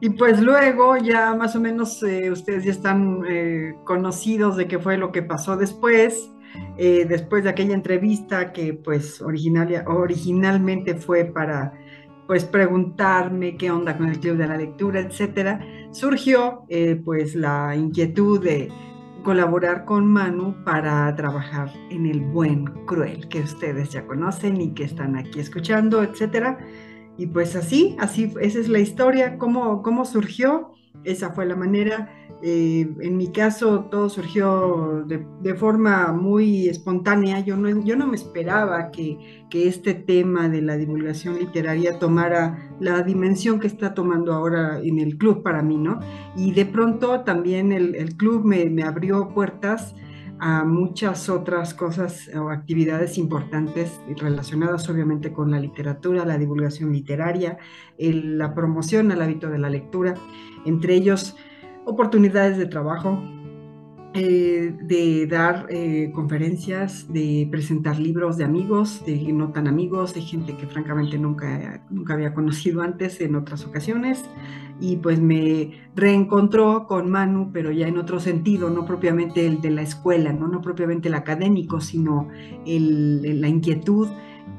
Y 0.00 0.10
pues 0.10 0.42
luego 0.42 0.96
ya 0.98 1.34
más 1.34 1.56
o 1.56 1.60
menos 1.60 2.02
eh, 2.02 2.30
ustedes 2.30 2.64
ya 2.64 2.70
están 2.70 3.22
eh, 3.26 3.74
conocidos 3.84 4.56
de 4.56 4.68
qué 4.68 4.78
fue 4.78 4.98
lo 4.98 5.10
que 5.10 5.22
pasó 5.22 5.56
después, 5.56 6.30
eh, 6.76 7.06
después 7.08 7.44
de 7.44 7.50
aquella 7.50 7.74
entrevista 7.74 8.52
que 8.52 8.74
pues 8.74 9.22
originalmente 9.22 10.96
fue 10.96 11.24
para 11.24 11.72
pues 12.26 12.44
preguntarme 12.44 13.56
qué 13.56 13.70
onda 13.70 13.96
con 13.96 14.08
el 14.08 14.18
Club 14.20 14.36
de 14.36 14.48
la 14.48 14.56
Lectura, 14.56 15.00
etcétera, 15.00 15.60
surgió 15.92 16.64
eh, 16.68 17.00
pues 17.04 17.34
la 17.34 17.74
inquietud 17.76 18.42
de 18.42 18.68
colaborar 19.22 19.84
con 19.84 20.06
Manu 20.06 20.54
para 20.64 21.14
trabajar 21.16 21.72
en 21.90 22.06
El 22.06 22.20
Buen 22.20 22.64
Cruel, 22.86 23.28
que 23.28 23.40
ustedes 23.40 23.90
ya 23.90 24.06
conocen 24.06 24.60
y 24.60 24.72
que 24.74 24.84
están 24.84 25.16
aquí 25.16 25.40
escuchando, 25.40 26.02
etcétera. 26.02 26.58
Y 27.18 27.26
pues 27.26 27.56
así, 27.56 27.96
así, 27.98 28.32
esa 28.40 28.58
es 28.58 28.68
la 28.68 28.78
historia, 28.78 29.38
cómo, 29.38 29.82
cómo 29.82 30.04
surgió, 30.04 30.72
esa 31.04 31.30
fue 31.30 31.46
la 31.46 31.56
manera. 31.56 32.10
Eh, 32.42 32.86
en 33.00 33.16
mi 33.16 33.32
caso, 33.32 33.86
todo 33.90 34.10
surgió 34.10 35.04
de, 35.06 35.54
forma 35.54 36.12
muy 36.12 36.68
espontánea. 36.68 37.40
Yo 37.40 37.56
no, 37.56 37.82
yo 37.84 37.96
no 37.96 38.06
me 38.06 38.16
esperaba 38.16 38.90
que, 38.90 39.46
que, 39.48 39.68
este 39.68 39.94
tema 39.94 40.48
de 40.48 40.60
la 40.60 40.76
divulgación 40.76 41.38
literaria 41.38 41.98
tomara 41.98 42.70
la 42.78 43.02
dimensión 43.02 43.58
que 43.58 43.66
está 43.66 43.94
tomando 43.94 44.34
ahora 44.34 44.80
en 44.82 44.98
el 44.98 45.16
club 45.16 45.42
para 45.42 45.62
mí, 45.62 45.78
¿no? 45.78 46.00
Y 46.36 46.52
de 46.52 46.66
pronto 46.66 47.20
también 47.20 47.72
el, 47.72 47.94
el 47.94 48.16
club 48.16 48.44
me, 48.44 48.68
me 48.68 48.82
abrió 48.82 49.30
puertas 49.32 49.94
a 50.38 50.64
muchas 50.64 51.28
otras 51.28 51.74
cosas 51.74 52.28
o 52.34 52.50
actividades 52.50 53.18
importantes 53.18 54.00
relacionadas 54.16 54.88
obviamente 54.88 55.32
con 55.32 55.50
la 55.50 55.60
literatura, 55.60 56.24
la 56.24 56.38
divulgación 56.38 56.92
literaria, 56.92 57.58
la 57.98 58.54
promoción 58.54 59.10
al 59.12 59.22
hábito 59.22 59.48
de 59.48 59.58
la 59.58 59.70
lectura, 59.70 60.14
entre 60.64 60.94
ellos 60.94 61.36
oportunidades 61.84 62.58
de 62.58 62.66
trabajo, 62.66 63.22
eh, 64.18 64.74
de 64.82 65.26
dar 65.26 65.66
eh, 65.68 66.10
conferencias, 66.14 67.12
de 67.12 67.46
presentar 67.50 67.98
libros 67.98 68.38
de 68.38 68.44
amigos, 68.44 69.04
de 69.04 69.30
no 69.32 69.52
tan 69.52 69.68
amigos, 69.68 70.14
de 70.14 70.22
gente 70.22 70.56
que 70.56 70.66
francamente 70.66 71.18
nunca, 71.18 71.82
nunca 71.90 72.14
había 72.14 72.32
conocido 72.32 72.80
antes 72.80 73.20
en 73.20 73.34
otras 73.34 73.66
ocasiones. 73.66 74.24
Y 74.80 74.96
pues 74.96 75.20
me 75.20 75.72
reencontró 75.94 76.86
con 76.86 77.10
Manu, 77.10 77.50
pero 77.52 77.72
ya 77.72 77.88
en 77.88 77.98
otro 77.98 78.18
sentido, 78.18 78.70
no 78.70 78.86
propiamente 78.86 79.46
el 79.46 79.60
de 79.60 79.70
la 79.70 79.82
escuela, 79.82 80.32
no, 80.32 80.48
no 80.48 80.62
propiamente 80.62 81.08
el 81.08 81.14
académico, 81.14 81.82
sino 81.82 82.28
el, 82.64 83.40
la 83.40 83.48
inquietud 83.48 84.08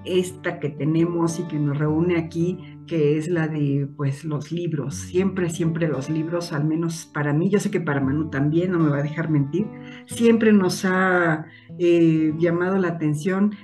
esta 0.06 0.60
que 0.60 0.70
tenemos 0.70 1.40
y 1.40 1.44
que 1.44 1.60
nos 1.60 1.78
reúne 1.78 2.18
aquí 2.18 2.77
que 2.88 3.18
es 3.18 3.28
la 3.28 3.48
de 3.48 3.88
pues 3.96 4.26
los 4.26 4.52
libros, 4.52 4.96
siempre, 4.96 5.50
siempre 5.50 5.88
los 5.88 6.10
libros, 6.10 6.54
al 6.54 6.66
menos 6.66 7.06
para 7.14 7.34
mí, 7.34 7.50
yo 7.50 7.60
sé 7.60 7.70
que 7.70 7.82
para 7.82 8.02
Manu 8.02 8.30
también, 8.30 8.72
no 8.72 8.80
me 8.80 8.90
va 8.90 8.98
a 8.98 9.04
dejar 9.04 9.30
mentir, 9.30 9.68
siempre 10.08 10.52
nos 10.52 10.86
ha 10.86 11.46
eh, 11.78 12.34
llamado 12.38 12.78
la 12.78 12.88
atención, 12.88 13.56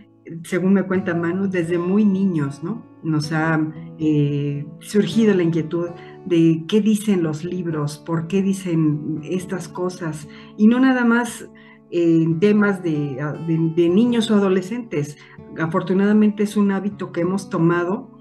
según 0.43 0.73
me 0.73 0.83
cuenta 0.83 1.15
Manu, 1.15 1.49
desde 1.49 1.77
muy 1.77 2.05
niños, 2.05 2.63
¿no? 2.63 2.85
Nos 3.03 3.33
ha 3.33 3.59
eh, 3.99 4.65
surgido 4.79 5.33
la 5.33 5.43
inquietud 5.43 5.89
de 6.25 6.63
qué 6.67 6.79
dicen 6.81 7.23
los 7.23 7.43
libros, 7.43 7.97
por 7.97 8.27
qué 8.27 8.41
dicen 8.41 9.19
estas 9.23 9.67
cosas, 9.67 10.27
y 10.57 10.67
no 10.67 10.79
nada 10.79 11.03
más 11.03 11.49
en 11.91 12.39
temas 12.39 12.81
de, 12.81 13.17
de 13.75 13.89
niños 13.89 14.31
o 14.31 14.35
adolescentes. 14.35 15.15
Afortunadamente 15.59 16.41
es 16.41 16.57
un 16.57 16.71
hábito 16.71 17.11
que 17.11 17.21
hemos 17.21 17.51
tomado 17.51 18.12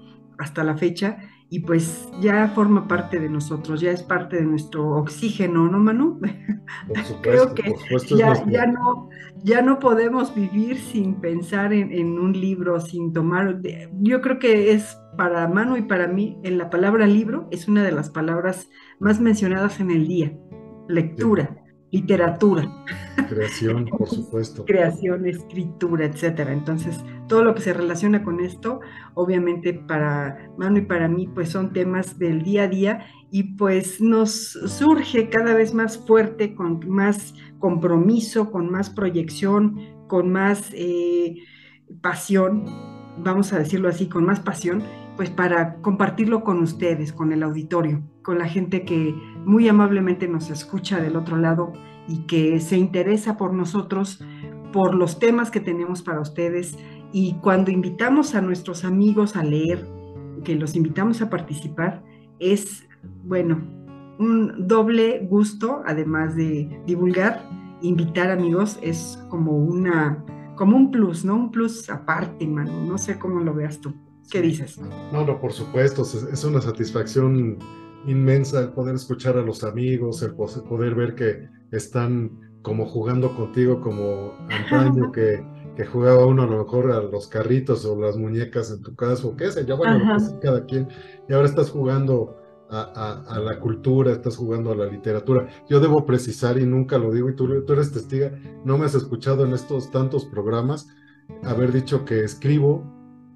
hasta 0.43 0.63
la 0.63 0.77
fecha 0.77 1.17
y 1.49 1.59
pues 1.59 2.09
ya 2.19 2.47
forma 2.55 2.87
parte 2.87 3.19
de 3.19 3.29
nosotros, 3.29 3.79
ya 3.79 3.91
es 3.91 4.01
parte 4.01 4.37
de 4.37 4.43
nuestro 4.43 4.95
oxígeno, 4.95 5.69
¿no, 5.69 5.77
Manu? 5.77 6.19
Creo 7.21 7.53
que 7.53 7.75
ya, 8.09 8.43
ya, 8.47 8.65
no, 8.65 9.09
ya 9.43 9.61
no 9.61 9.77
podemos 9.77 10.33
vivir 10.33 10.77
sin 10.77 11.21
pensar 11.21 11.71
en, 11.71 12.19
un 12.19 12.33
libro, 12.33 12.79
sin 12.79 13.13
tomar... 13.13 13.61
Yo 13.99 14.21
creo 14.21 14.39
que 14.39 14.71
es 14.71 14.97
para 15.15 15.47
Manu 15.47 15.77
y 15.77 15.83
para 15.83 16.07
mí, 16.07 16.39
en 16.43 16.57
la 16.57 16.71
palabra 16.71 17.05
libro 17.05 17.47
es 17.51 17.67
una 17.67 17.83
de 17.83 17.91
las 17.91 18.09
palabras 18.09 18.69
más 18.99 19.19
mencionadas 19.19 19.79
en 19.79 19.91
el 19.91 20.07
día, 20.07 20.35
lectura 20.87 21.62
literatura. 21.93 22.67
Creación, 23.29 23.85
por 23.85 24.09
supuesto. 24.09 24.65
Creación, 24.65 25.27
escritura, 25.27 26.05
etcétera. 26.05 26.51
Entonces, 26.51 26.99
todo 27.27 27.43
lo 27.43 27.53
que 27.53 27.61
se 27.61 27.71
relaciona 27.71 28.23
con 28.23 28.39
esto, 28.39 28.79
obviamente 29.13 29.75
para 29.75 30.49
Manu 30.57 30.79
y 30.79 30.81
para 30.81 31.07
mí, 31.07 31.27
pues 31.27 31.49
son 31.49 31.71
temas 31.71 32.17
del 32.17 32.41
día 32.41 32.63
a 32.63 32.67
día 32.67 33.05
y 33.29 33.55
pues 33.55 34.01
nos 34.01 34.31
surge 34.31 35.29
cada 35.29 35.53
vez 35.53 35.75
más 35.75 35.99
fuerte, 35.99 36.55
con 36.55 36.79
más 36.89 37.35
compromiso, 37.59 38.51
con 38.51 38.71
más 38.71 38.89
proyección, 38.89 39.77
con 40.07 40.31
más 40.31 40.71
eh, 40.73 41.35
pasión, 42.01 42.65
vamos 43.19 43.53
a 43.53 43.59
decirlo 43.59 43.87
así, 43.87 44.07
con 44.07 44.25
más 44.25 44.39
pasión, 44.39 44.83
pues 45.15 45.29
para 45.29 45.75
compartirlo 45.81 46.43
con 46.43 46.59
ustedes, 46.59 47.13
con 47.13 47.31
el 47.31 47.43
auditorio, 47.43 48.01
con 48.23 48.39
la 48.39 48.47
gente 48.47 48.83
que 48.83 49.15
muy 49.45 49.67
amablemente 49.67 50.27
nos 50.27 50.49
escucha 50.49 50.99
del 50.99 51.15
otro 51.15 51.37
lado 51.37 51.71
y 52.07 52.25
que 52.25 52.59
se 52.59 52.77
interesa 52.77 53.37
por 53.37 53.53
nosotros, 53.53 54.23
por 54.71 54.95
los 54.95 55.19
temas 55.19 55.51
que 55.51 55.59
tenemos 55.59 56.01
para 56.01 56.19
ustedes. 56.19 56.77
Y 57.11 57.35
cuando 57.41 57.69
invitamos 57.69 58.33
a 58.35 58.41
nuestros 58.41 58.85
amigos 58.85 59.35
a 59.35 59.43
leer, 59.43 59.87
que 60.43 60.55
los 60.55 60.75
invitamos 60.75 61.21
a 61.21 61.29
participar, 61.29 62.03
es, 62.39 62.87
bueno, 63.23 63.61
un 64.19 64.67
doble 64.67 65.25
gusto, 65.29 65.83
además 65.85 66.35
de 66.35 66.81
divulgar, 66.85 67.47
invitar 67.81 68.31
amigos, 68.31 68.79
es 68.81 69.23
como 69.29 69.57
una, 69.57 70.23
como 70.55 70.75
un 70.75 70.91
plus, 70.91 71.23
¿no? 71.23 71.35
Un 71.35 71.51
plus 71.51 71.89
aparte, 71.89 72.47
Manu. 72.47 72.85
No 72.87 72.97
sé 72.97 73.19
cómo 73.19 73.39
lo 73.39 73.53
veas 73.53 73.79
tú. 73.79 73.93
¿Qué 74.29 74.41
dices? 74.41 74.79
No, 74.79 75.25
no, 75.25 75.39
por 75.39 75.53
supuesto, 75.53 76.03
es 76.03 76.43
una 76.43 76.61
satisfacción 76.61 77.57
inmensa 78.07 78.59
el 78.59 78.69
poder 78.69 78.95
escuchar 78.95 79.37
a 79.37 79.41
los 79.41 79.63
amigos, 79.63 80.21
el 80.23 80.33
poder 80.33 80.95
ver 80.95 81.15
que 81.15 81.47
están 81.71 82.57
como 82.61 82.85
jugando 82.85 83.35
contigo 83.35 83.81
como 83.81 84.33
antaño 84.49 85.11
que, 85.13 85.45
que 85.75 85.85
jugaba 85.85 86.25
uno 86.25 86.43
a 86.43 86.47
lo 86.47 86.63
mejor 86.63 86.91
a 86.91 87.01
los 87.01 87.27
carritos 87.27 87.85
o 87.85 87.99
las 87.99 88.17
muñecas 88.17 88.71
en 88.71 88.81
tu 88.81 88.95
caso, 88.95 89.29
o 89.29 89.35
qué 89.35 89.51
sé 89.51 89.65
yo, 89.65 89.77
bueno, 89.77 90.17
cada 90.41 90.65
quien, 90.65 90.87
y 91.27 91.33
ahora 91.33 91.47
estás 91.47 91.69
jugando 91.69 92.37
a, 92.69 93.23
a, 93.27 93.39
la 93.39 93.59
cultura, 93.59 94.11
estás 94.11 94.35
jugando 94.35 94.71
a 94.71 94.75
la 94.75 94.87
literatura. 94.87 95.47
Yo 95.69 95.79
debo 95.79 96.05
precisar, 96.07 96.57
y 96.57 96.65
nunca 96.65 96.97
lo 96.97 97.11
digo, 97.11 97.29
y 97.29 97.35
tú, 97.35 97.63
tú 97.65 97.73
eres 97.73 97.91
testiga, 97.91 98.31
no 98.65 98.79
me 98.79 98.85
has 98.85 98.95
escuchado 98.95 99.45
en 99.45 99.53
estos 99.53 99.91
tantos 99.91 100.25
programas 100.25 100.87
haber 101.43 101.71
dicho 101.71 102.03
que 102.03 102.23
escribo, 102.23 102.83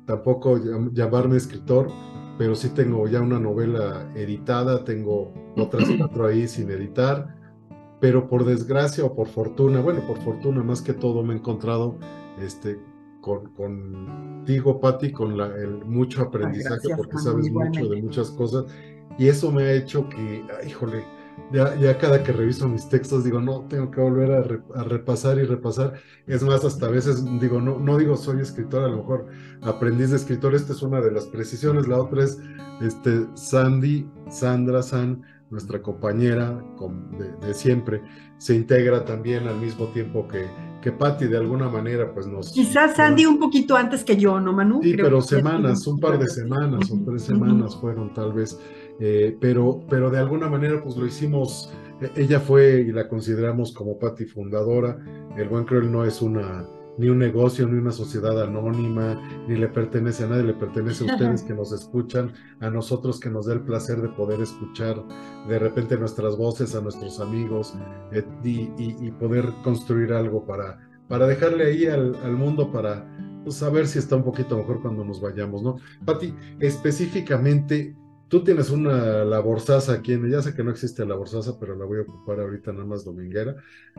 tampoco 0.07 0.57
llamarme 0.93 1.37
escritor, 1.37 1.89
pero 2.39 2.55
sí 2.55 2.69
tengo 2.69 3.07
ya 3.07 3.21
una 3.21 3.39
novela 3.39 4.09
editada, 4.15 4.83
tengo 4.83 5.33
otras 5.55 5.87
cuatro 5.99 6.25
ahí 6.25 6.47
sin 6.47 6.71
editar, 6.71 7.35
pero 7.99 8.27
por 8.27 8.45
desgracia 8.45 9.03
o 9.03 9.13
por 9.13 9.27
fortuna, 9.27 9.81
bueno, 9.81 10.01
por 10.07 10.17
fortuna 10.21 10.63
más 10.63 10.81
que 10.81 10.93
todo 10.93 11.23
me 11.23 11.33
he 11.33 11.37
encontrado 11.37 11.97
este, 12.41 12.79
con, 13.21 13.49
contigo, 13.51 14.79
Patti, 14.79 15.11
con 15.11 15.37
la, 15.37 15.47
el 15.47 15.83
mucho 15.85 16.23
aprendizaje, 16.23 16.87
porque 16.95 17.17
sabes 17.17 17.51
mucho 17.51 17.89
de 17.89 18.01
muchas 18.01 18.31
cosas, 18.31 18.65
y 19.19 19.27
eso 19.27 19.51
me 19.51 19.63
ha 19.63 19.73
hecho 19.73 20.07
que, 20.07 20.45
híjole, 20.65 21.03
ya, 21.51 21.97
cada 21.97 22.23
que 22.23 22.31
reviso 22.31 22.67
mis 22.67 22.89
textos 22.89 23.23
digo, 23.23 23.39
no, 23.39 23.61
tengo 23.69 23.89
que 23.89 24.01
volver 24.01 24.31
a, 24.31 24.83
repasar 24.83 25.37
y 25.37 25.43
repasar. 25.43 25.93
Es 26.25 26.43
más, 26.43 26.65
hasta 26.65 26.87
a 26.87 26.89
veces 26.89 27.23
digo, 27.39 27.61
no, 27.61 27.79
no 27.79 27.97
digo 27.97 28.17
soy 28.17 28.41
escritor, 28.41 28.83
a 28.83 28.87
lo 28.89 28.97
mejor 28.97 29.27
aprendiz 29.61 30.09
de 30.09 30.17
escritor, 30.17 30.55
esta 30.55 30.73
es 30.73 30.81
una 30.81 30.99
de 30.99 31.11
las 31.11 31.25
precisiones. 31.25 31.87
La 31.87 31.99
otra 31.99 32.23
es 32.23 32.39
este, 32.81 33.25
Sandy, 33.35 34.09
Sandra 34.29 34.83
San, 34.83 35.23
nuestra 35.49 35.81
compañera 35.81 36.61
de, 37.41 37.53
siempre, 37.53 38.01
se 38.37 38.55
integra 38.55 39.05
también 39.05 39.47
al 39.47 39.57
mismo 39.57 39.85
tiempo 39.87 40.27
que, 40.27 40.45
que 40.81 40.91
Patti, 40.91 41.27
de 41.27 41.37
alguna 41.37 41.69
manera, 41.69 42.13
pues 42.13 42.27
nos... 42.27 42.51
Quizás 42.51 42.97
Sandy 42.97 43.25
un 43.25 43.39
poquito 43.39 43.75
antes 43.77 44.03
que 44.03 44.17
yo, 44.17 44.39
¿no, 44.41 44.51
Manu? 44.51 44.81
Sí, 44.83 44.95
pero 44.97 45.21
semanas, 45.21 45.87
un 45.87 45.99
par 45.99 46.19
de 46.19 46.27
semanas 46.27 46.91
o 46.91 46.99
tres 47.05 47.23
semanas 47.23 47.75
fueron 47.77 48.13
tal 48.13 48.33
vez. 48.33 48.59
Eh, 48.99 49.37
pero, 49.39 49.81
pero 49.89 50.09
de 50.09 50.19
alguna 50.19 50.49
manera 50.49 50.81
pues 50.83 50.97
lo 50.97 51.05
hicimos, 51.05 51.71
e, 52.01 52.21
ella 52.21 52.39
fue 52.39 52.81
y 52.81 52.91
la 52.91 53.07
consideramos 53.07 53.71
como 53.73 53.99
Patti 53.99 54.25
fundadora, 54.25 54.97
el 55.37 55.47
Buen 55.49 55.65
Cruel 55.65 55.91
no 55.91 56.03
es 56.03 56.21
una 56.21 56.65
ni 56.97 57.09
un 57.09 57.19
negocio, 57.19 57.67
ni 57.67 57.77
una 57.77 57.91
sociedad 57.91 58.41
anónima, 58.41 59.21
ni 59.47 59.55
le 59.55 59.67
pertenece 59.67 60.23
a 60.23 60.27
nadie, 60.27 60.43
le 60.43 60.53
pertenece 60.53 61.03
a 61.03 61.07
ustedes 61.13 61.43
que 61.43 61.53
nos 61.53 61.71
escuchan, 61.71 62.33
a 62.59 62.69
nosotros 62.69 63.19
que 63.19 63.29
nos 63.29 63.45
da 63.45 63.53
el 63.53 63.61
placer 63.61 64.01
de 64.01 64.09
poder 64.09 64.41
escuchar 64.41 65.03
de 65.47 65.59
repente 65.59 65.97
nuestras 65.97 66.35
voces, 66.35 66.75
a 66.75 66.81
nuestros 66.81 67.19
amigos 67.19 67.75
eh, 68.11 68.25
y, 68.43 69.11
poder 69.11 69.45
construir 69.63 70.13
algo 70.13 70.45
para, 70.45 70.79
para 71.07 71.27
dejarle 71.27 71.65
ahí 71.65 71.85
al, 71.85 72.35
mundo 72.35 72.71
para 72.71 73.07
pues, 73.43 73.55
saber 73.55 73.87
si 73.87 73.99
está 73.99 74.15
un 74.15 74.23
poquito 74.23 74.57
mejor 74.57 74.81
cuando 74.81 75.03
nos 75.03 75.21
vayamos, 75.21 75.63
¿no? 75.63 75.77
Patti, 76.05 76.33
específicamente 76.59 77.95
Tú 78.27 78.43
tienes 78.43 78.69
una 78.69 79.23
laborzaza 79.23 79.93
aquí 79.93 80.13
en, 80.13 80.29
ya 80.29 80.41
sé 80.41 80.53
que 80.53 80.63
no 80.63 80.71
existe 80.71 81.05
laborzaza, 81.05 81.57
pero 81.59 81.75
la 81.75 81.85
voy 81.85 81.99
a 81.99 82.01
ocupar 82.01 82.39
ahorita 82.39 82.73
nada 82.73 82.85
más 82.85 83.05
dominguera, 83.05 83.55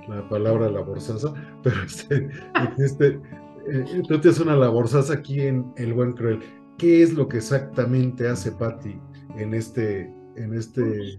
la 0.08 0.28
palabra 0.28 0.70
laborzaza, 0.70 1.32
pero 1.62 1.82
este, 1.82 2.28
existe, 2.70 3.20
eh, 3.70 4.02
tú 4.06 4.20
tienes 4.20 4.40
una 4.40 4.56
laborzaza 4.56 5.14
aquí 5.14 5.40
en 5.40 5.72
El 5.76 5.94
Buen 5.94 6.12
Cruel. 6.12 6.40
¿qué 6.78 7.02
es 7.02 7.12
lo 7.12 7.28
que 7.28 7.38
exactamente 7.38 8.28
hace 8.28 8.52
Patti 8.52 8.98
en 9.36 9.52
este, 9.52 10.10
en 10.36 10.54
este 10.54 11.18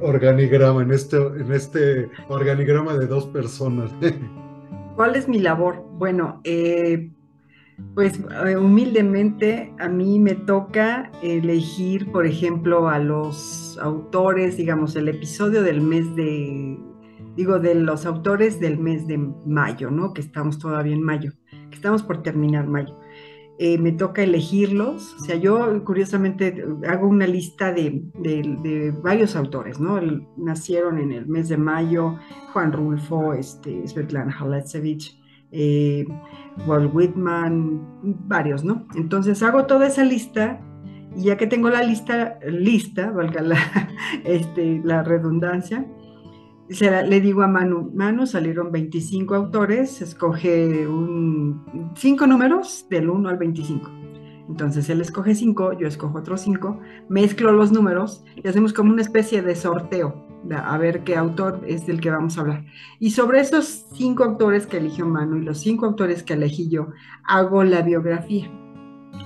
organigrama, 0.00 0.82
en 0.82 0.90
este, 0.90 1.16
en 1.16 1.52
este 1.52 2.10
organigrama 2.28 2.98
de 2.98 3.06
dos 3.06 3.26
personas? 3.28 3.90
¿Cuál 4.96 5.16
es 5.16 5.28
mi 5.28 5.38
labor? 5.38 5.82
Bueno, 5.92 6.40
eh, 6.44 7.10
pues 7.94 8.20
eh, 8.46 8.56
humildemente 8.56 9.72
a 9.78 9.88
mí 9.88 10.18
me 10.18 10.34
toca 10.34 11.10
elegir, 11.22 12.10
por 12.12 12.26
ejemplo, 12.26 12.88
a 12.88 12.98
los 12.98 13.78
autores, 13.80 14.56
digamos, 14.56 14.96
el 14.96 15.08
episodio 15.08 15.62
del 15.62 15.80
mes 15.80 16.14
de, 16.16 16.78
digo, 17.36 17.58
de 17.58 17.74
los 17.74 18.06
autores 18.06 18.60
del 18.60 18.78
mes 18.78 19.06
de 19.06 19.18
mayo, 19.46 19.90
¿no? 19.90 20.12
Que 20.14 20.20
estamos 20.20 20.58
todavía 20.58 20.94
en 20.94 21.02
mayo, 21.02 21.32
que 21.70 21.76
estamos 21.76 22.02
por 22.02 22.22
terminar 22.22 22.66
mayo. 22.66 22.96
Eh, 23.62 23.76
me 23.76 23.92
toca 23.92 24.22
elegirlos. 24.22 25.14
O 25.16 25.24
sea, 25.24 25.36
yo 25.36 25.84
curiosamente 25.84 26.64
hago 26.88 27.06
una 27.06 27.26
lista 27.26 27.72
de, 27.74 28.02
varios 29.02 29.36
autores, 29.36 29.78
¿no? 29.78 30.00
nacieron 30.38 30.98
en 30.98 31.12
el 31.12 31.26
mes 31.26 31.50
de 31.50 31.58
mayo, 31.58 32.16
Juan 32.54 32.72
Rulfo, 32.72 33.34
este, 33.34 33.86
Svetlana 33.86 34.34
Haletsevich, 34.34 35.20
eh, 35.52 36.06
Walt 36.66 36.94
Whitman, 36.94 37.80
varios, 38.26 38.64
¿no? 38.64 38.86
Entonces 38.94 39.42
hago 39.42 39.66
toda 39.66 39.86
esa 39.86 40.04
lista 40.04 40.60
y 41.16 41.24
ya 41.24 41.36
que 41.36 41.46
tengo 41.46 41.70
la 41.70 41.82
lista 41.82 42.38
lista, 42.46 43.10
valga 43.10 43.42
la, 43.42 43.58
este, 44.24 44.80
la 44.84 45.02
redundancia, 45.02 45.86
le 46.68 47.20
digo 47.20 47.42
a 47.42 47.48
Manu, 47.48 47.90
Manu, 47.94 48.26
salieron 48.26 48.70
25 48.70 49.34
autores, 49.34 50.00
escoge 50.02 50.86
cinco 51.96 52.26
números 52.28 52.86
del 52.88 53.10
1 53.10 53.28
al 53.28 53.38
25. 53.38 53.90
Entonces 54.48 54.88
él 54.88 55.00
escoge 55.00 55.34
cinco, 55.34 55.72
yo 55.72 55.86
escojo 55.86 56.18
otros 56.18 56.40
cinco, 56.40 56.80
mezclo 57.08 57.52
los 57.52 57.72
números 57.72 58.24
y 58.36 58.46
hacemos 58.46 58.72
como 58.72 58.92
una 58.92 59.02
especie 59.02 59.42
de 59.42 59.54
sorteo, 59.54 60.26
a 60.54 60.78
ver 60.78 61.04
qué 61.04 61.16
autor 61.16 61.60
es 61.66 61.86
del 61.86 62.00
que 62.00 62.10
vamos 62.10 62.36
a 62.38 62.42
hablar. 62.42 62.64
Y 62.98 63.10
sobre 63.10 63.40
esos 63.40 63.86
cinco 63.92 64.24
autores 64.24 64.66
que 64.66 64.78
eligió 64.78 65.06
Manu 65.06 65.36
y 65.36 65.44
los 65.44 65.58
cinco 65.58 65.86
autores 65.86 66.22
que 66.22 66.34
elegí 66.34 66.68
yo, 66.68 66.88
hago 67.24 67.64
la 67.64 67.82
biografía 67.82 68.50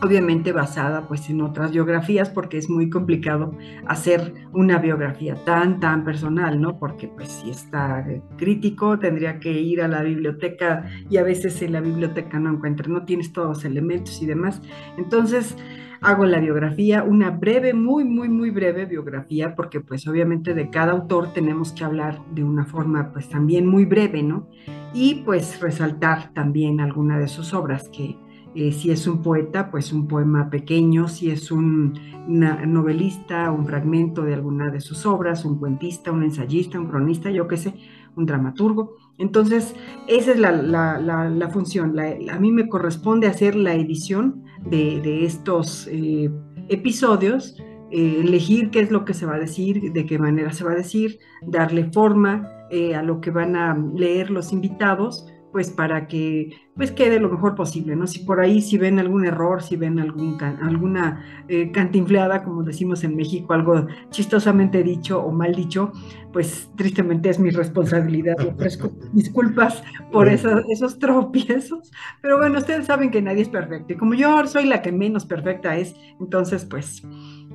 obviamente 0.03 0.53
basada 0.53 1.07
pues 1.09 1.29
en 1.31 1.41
otras 1.41 1.73
biografías 1.73 2.29
porque 2.29 2.59
es 2.59 2.69
muy 2.69 2.91
complicado 2.91 3.57
hacer 3.87 4.35
una 4.53 4.79
biografía 4.79 5.35
tan 5.45 5.81
tan 5.81 6.05
personal, 6.05 6.61
¿no? 6.61 6.79
Porque 6.79 7.09
pues 7.09 7.29
si 7.29 7.51
está 7.51 8.05
crítico 8.37 8.99
tendría 8.99 9.41
que 9.41 9.53
ir 9.53 9.83
a 9.83 9.89
la 9.89 10.03
biblioteca 10.03 10.85
y 11.09 11.17
a 11.17 11.23
veces 11.23 11.61
en 11.63 11.73
la 11.73 11.81
biblioteca 11.81 12.39
no 12.39 12.51
encuentra, 12.51 12.89
no 12.89 13.05
tienes 13.05 13.33
todos 13.33 13.49
los 13.49 13.65
elementos 13.65 14.21
y 14.23 14.27
demás. 14.27 14.61
Entonces 14.99 15.57
hago 16.05 16.27
la 16.27 16.39
biografía, 16.39 17.03
una 17.03 17.31
breve, 17.31 17.75
muy 17.75 18.05
muy 18.05 18.29
muy 18.29 18.51
breve 18.51 18.85
biografía 18.85 19.55
porque 19.55 19.81
pues 19.81 20.07
obviamente 20.07 20.55
de 20.55 20.71
cada 20.71 20.93
autor 20.93 21.33
tenemos 21.33 21.73
que 21.73 21.85
hablar 21.85 22.21
de 22.35 22.45
una 22.45 22.65
forma 22.67 23.11
pues 23.13 23.29
también 23.29 23.67
muy 23.67 23.85
breve, 23.85 24.23
¿no? 24.23 24.49
Y 24.93 25.23
pues 25.25 25.61
resaltar 25.61 26.33
también 26.35 26.81
alguna 26.81 27.19
de 27.19 27.29
sus 27.29 27.55
obras 27.55 27.89
que 27.89 28.17
eh, 28.55 28.71
si 28.71 28.93
es 28.93 29.09
un 29.09 29.21
poeta, 29.21 29.71
pues 29.71 29.93
un 29.93 30.07
poema 30.07 30.49
pequeño, 30.49 31.09
si 31.09 31.31
es 31.31 31.51
un 31.51 31.99
novelista, 32.29 33.51
un 33.51 33.67
fragmento 33.67 34.23
de 34.23 34.35
alguna 34.35 34.71
de 34.71 34.81
sus 34.81 35.05
obras, 35.07 35.45
un 35.45 35.59
cuentista, 35.59 36.13
un 36.13 36.23
ensayista, 36.23 36.79
un 36.79 36.87
cronista, 36.87 37.31
yo 37.31 37.49
qué 37.49 37.57
sé, 37.57 37.75
un 38.15 38.27
dramaturgo. 38.27 38.95
Entonces, 39.19 39.75
esa 40.07 40.33
es 40.33 40.39
la, 40.39 41.51
función. 41.53 41.99
a 41.99 42.39
mí 42.39 42.53
me 42.53 42.69
corresponde 42.69 43.27
hacer 43.27 43.57
la 43.57 43.75
edición 43.75 44.44
de, 44.67 45.25
estos 45.25 45.89
eh, 45.91 46.31
episodios, 46.69 47.57
eh, 47.91 48.21
elegir 48.21 48.71
qué 48.71 48.81
es 48.81 48.91
lo 48.91 49.05
que 49.05 49.15
se 49.15 49.27
va 49.27 49.37
a 49.37 49.39
decir, 49.39 49.93
de 49.93 50.07
qué 50.07 50.19
manera 50.19 50.53
se 50.53 50.65
va 50.65 50.73
a 50.73 50.77
decir, 50.77 51.19
darle 51.43 51.91
forma 51.93 52.51
a 52.97 53.03
lo 53.03 53.21
que 53.21 53.31
van 53.31 53.55
a 53.55 53.79
leer 53.95 54.31
los 54.31 54.53
invitados 54.53 55.29
pues 55.55 55.71
para 55.71 56.09
que 56.09 56.51
pues 56.75 56.91
quede 56.91 57.21
lo 57.21 57.31
mejor 57.31 57.55
posible, 57.55 57.95
¿no? 57.95 58.09
Si 58.09 58.25
por 58.25 58.41
ahí 58.41 58.61
si 58.61 58.77
ven 58.77 58.99
algún 58.99 59.25
error, 59.25 59.63
si 59.63 59.77
ven 59.77 60.01
algún, 60.01 60.37
alguna 60.43 61.45
eh, 61.47 61.71
cantinfleada, 61.71 62.43
como 62.43 62.65
decimos 62.65 63.05
en 63.05 63.15
México, 63.15 63.55
algo 63.55 63.87
chistosamente 64.11 64.83
dicho 64.83 65.23
o 65.23 65.31
mal 65.31 65.55
dicho, 65.55 65.93
pues 66.33 66.69
tristemente 66.75 67.31
es 67.31 67.39
mi 67.39 67.51
responsabilidad. 67.51 68.35
disculpas 69.13 69.85
por 70.11 70.27
esos 70.27 70.99
tropiezos, 70.99 71.93
pero 72.21 72.39
bueno, 72.39 72.59
ustedes 72.59 72.87
saben 72.87 73.13
que 73.13 73.23
nadie 73.23 73.43
es 73.43 73.49
perfecto 73.49 73.93
y 73.93 73.97
como 73.97 74.15
yo 74.15 74.45
soy 74.49 74.65
la 74.65 74.83
que 74.83 74.91
menos 74.91 75.25
perfecta 75.25 75.77
es, 75.77 75.95
entonces 76.19 76.65
pues 76.65 77.07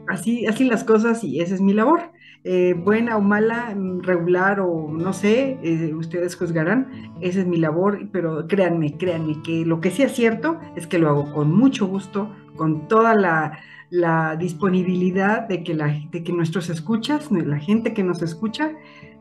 así, 0.08 0.46
así 0.46 0.64
las 0.64 0.86
cosas 0.86 1.22
y 1.26 1.42
esa 1.42 1.54
es 1.54 1.60
mi 1.60 1.74
labor. 1.74 2.14
Eh, 2.46 2.74
buena 2.74 3.18
o 3.18 3.22
mala, 3.22 3.76
regular 4.02 4.62
o 4.62 4.90
no 4.90 5.12
sé, 5.12 5.60
eh, 5.62 5.94
ustedes 5.94 6.38
juzgarán, 6.38 7.12
esa 7.20 7.42
es 7.42 7.46
mi 7.46 7.58
labor, 7.58 8.08
pero 8.14 8.48
créanme, 8.48 8.98
créanme 8.98 9.42
que 9.42 9.66
lo 9.66 9.82
que 9.82 9.92
sí 9.92 10.04
es 10.04 10.14
cierto 10.14 10.58
es 10.78 10.88
que 10.88 11.00
lo 11.00 11.10
hago 11.10 11.34
con 11.34 11.54
mucho 11.54 11.86
gusto, 11.86 12.34
con 12.56 12.88
toda 12.88 13.14
la, 13.14 13.60
disponibilidad 14.40 15.48
de 15.50 15.64
que, 15.64 15.74
la, 15.74 15.88
de 16.12 16.24
que 16.24 16.32
nuestros 16.32 16.70
escuchas, 16.70 17.30
la 17.32 17.58
gente 17.60 17.94
que 17.94 18.04
nos 18.04 18.22
escucha, 18.22 18.72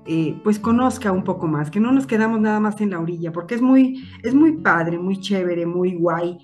eh, 0.07 0.39
pues 0.45 0.61
conozca 0.61 1.11
un 1.11 1.25
poco 1.25 1.49
más, 1.49 1.71
que 1.71 1.81
no 1.81 1.91
nos 1.91 2.07
quedamos 2.07 2.41
nada 2.41 2.61
más 2.61 2.81
en 2.81 2.91
la 2.91 3.01
orilla, 3.01 3.33
porque 3.33 3.57
es 3.57 3.63
muy, 3.63 4.09
es 4.23 4.35
muy 4.35 4.59
padre, 4.59 4.99
muy 4.99 5.19
chévere, 5.19 5.67
muy 5.67 5.95
guay 5.95 6.39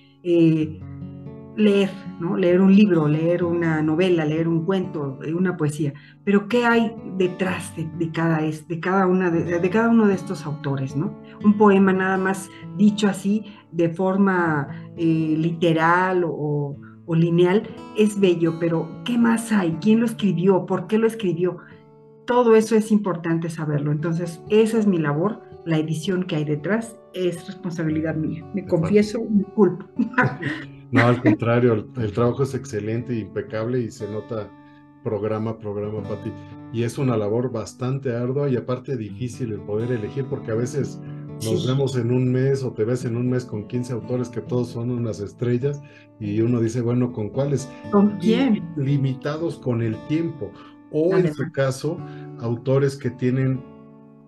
leer, 1.56 1.90
¿no? 2.20 2.36
Leer 2.36 2.60
un 2.60 2.74
libro, 2.74 3.08
leer 3.08 3.44
una 3.44 3.82
novela, 3.82 4.24
leer 4.24 4.48
un 4.48 4.64
cuento, 4.64 5.18
eh, 5.22 5.34
una 5.34 5.56
poesía. 5.56 5.92
Pero 6.24 6.48
¿qué 6.48 6.64
hay 6.64 6.94
detrás 7.16 7.72
de, 7.76 8.10
cada, 8.10 8.40
de, 8.40 8.80
cada, 8.80 9.06
una 9.06 9.30
de, 9.30 9.70
cada 9.70 9.88
uno 9.88 10.06
de 10.06 10.14
estos 10.14 10.46
autores, 10.46 10.96
¿no? 10.96 11.14
Un 11.44 11.56
poema 11.56 11.92
nada 11.92 12.16
más 12.16 12.50
dicho 12.76 13.08
así, 13.08 13.44
de 13.72 13.88
forma 13.88 14.68
eh, 14.96 15.34
literal 15.38 16.24
o, 16.24 16.76
o 17.06 17.14
lineal, 17.14 17.62
es 17.96 18.18
bello, 18.18 18.58
pero 18.58 18.88
¿qué 19.04 19.18
más 19.18 19.52
hay? 19.52 19.78
¿Quién 19.80 20.00
lo 20.00 20.06
escribió? 20.06 20.66
¿Por 20.66 20.86
qué 20.86 20.98
lo 20.98 21.06
escribió? 21.06 21.58
Todo 22.26 22.56
eso 22.56 22.74
es 22.74 22.90
importante 22.90 23.50
saberlo. 23.50 23.92
Entonces, 23.92 24.40
esa 24.48 24.78
es 24.78 24.86
mi 24.86 24.98
labor. 24.98 25.42
La 25.66 25.78
edición 25.78 26.24
que 26.24 26.36
hay 26.36 26.44
detrás 26.44 26.96
es 27.12 27.46
responsabilidad 27.46 28.16
mía. 28.16 28.44
Me 28.54 28.66
confieso, 28.66 29.22
me 29.30 29.44
culpo. 29.44 29.86
No, 30.94 31.08
al 31.08 31.20
contrario, 31.20 31.88
el, 31.96 32.12
trabajo 32.12 32.44
es 32.44 32.54
excelente, 32.54 33.18
impecable 33.18 33.80
y 33.80 33.90
se 33.90 34.08
nota 34.08 34.48
programa, 35.02 35.58
programa 35.58 36.00
para 36.04 36.22
ti. 36.22 36.32
Y 36.72 36.84
es 36.84 36.98
una 36.98 37.16
labor 37.16 37.50
bastante 37.50 38.14
ardua 38.14 38.48
y 38.48 38.54
aparte 38.54 38.96
difícil 38.96 39.50
el 39.50 39.60
poder 39.62 39.90
elegir 39.90 40.26
porque 40.26 40.52
a 40.52 40.54
veces 40.54 41.00
nos 41.42 41.66
vemos 41.66 41.96
en 41.96 42.12
un 42.12 42.30
mes 42.30 42.62
o 42.62 42.72
te 42.74 42.84
ves 42.84 43.04
en 43.04 43.16
un 43.16 43.28
mes 43.28 43.44
con 43.44 43.66
15 43.66 43.92
autores 43.92 44.28
que 44.28 44.40
todos 44.40 44.68
son 44.68 44.92
unas 44.92 45.18
estrellas 45.18 45.82
y 46.20 46.40
uno 46.42 46.60
dice, 46.60 46.80
bueno, 46.80 47.12
¿con 47.12 47.28
cuáles? 47.28 47.68
¿Con 47.90 48.16
quién? 48.18 48.62
limitados 48.76 49.58
con 49.58 49.82
el 49.82 49.96
tiempo. 50.06 50.52
O 50.92 51.16
en 51.16 51.34
su 51.34 51.50
caso, 51.50 51.98
autores 52.38 52.96
que 52.96 53.10
tienen 53.10 53.60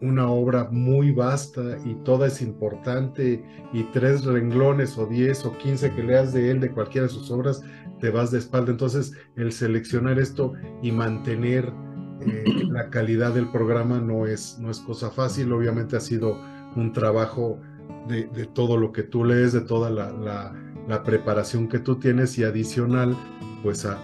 una 0.01 0.29
obra 0.29 0.69
muy 0.71 1.11
vasta 1.13 1.79
y 1.85 1.95
toda 2.05 2.27
es 2.27 2.43
importante 2.43 3.43
y 3.73 3.83
tres 3.93 4.25
renglones 4.25 4.99
o 4.99 5.07
diez 5.07 5.45
o 5.45 5.57
quince 5.59 5.93
que 5.93 6.03
leas 6.03 6.33
de 6.33 6.51
él, 6.51 6.61
de 6.61 6.71
cualquiera 6.71 7.07
de 7.07 7.13
sus 7.13 7.31
obras, 7.31 7.63
te 8.01 8.11
vas 8.11 8.31
de 8.31 8.39
espalda. 8.39 8.73
Entonces, 8.73 9.13
el 9.37 9.53
seleccionar 9.53 10.19
esto 10.19 10.53
y 10.83 10.93
mantener 10.93 11.73
eh, 12.21 12.45
la 12.69 12.91
calidad 12.91 13.33
del 13.33 13.49
programa 13.49 14.01
no 14.01 14.27
es, 14.27 14.59
no 14.59 14.71
es 14.71 14.81
cosa 14.81 15.11
fácil. 15.11 15.53
Obviamente 15.53 15.97
ha 15.97 16.01
sido 16.01 16.39
un 16.77 16.93
trabajo 16.93 17.61
de, 18.09 18.25
todo 18.55 18.77
lo 18.77 18.93
que 18.93 19.03
tú 19.03 19.25
lees, 19.25 19.53
de 19.53 19.63
toda 19.63 19.91
la, 19.91 21.03
preparación 21.05 21.69
que 21.69 21.81
tú 21.81 21.97
tienes 21.97 22.39
y 22.39 22.45
adicional 22.45 23.17
pues 23.65 23.85
a 23.85 23.99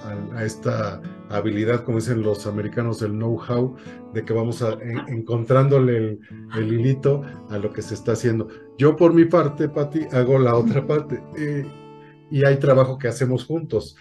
esta 0.44 1.00
habilidad, 1.36 1.84
como 1.84 1.98
dicen 1.98 2.22
los 2.22 2.46
americanos, 2.46 3.02
el 3.02 3.12
know-how, 3.12 3.74
de 4.12 4.24
que 4.24 4.32
vamos 4.32 4.62
a, 4.62 4.78
encontrándole 5.08 6.18
el, 6.56 6.72
hilito 6.72 7.22
a 7.50 7.58
lo 7.58 7.72
que 7.72 7.82
se 7.82 7.94
está 7.94 8.12
haciendo. 8.12 8.48
Yo 8.78 8.96
por 8.96 9.14
mi 9.14 9.24
parte, 9.24 9.68
Patti, 9.68 10.06
hago 10.12 10.38
la 10.38 10.54
otra 10.54 10.86
parte 10.86 11.22
eh, 11.38 11.66
y 12.30 12.44
hay 12.44 12.56
trabajo 12.56 12.98
que 12.98 13.08
hacemos 13.08 13.44
juntos. 13.44 13.96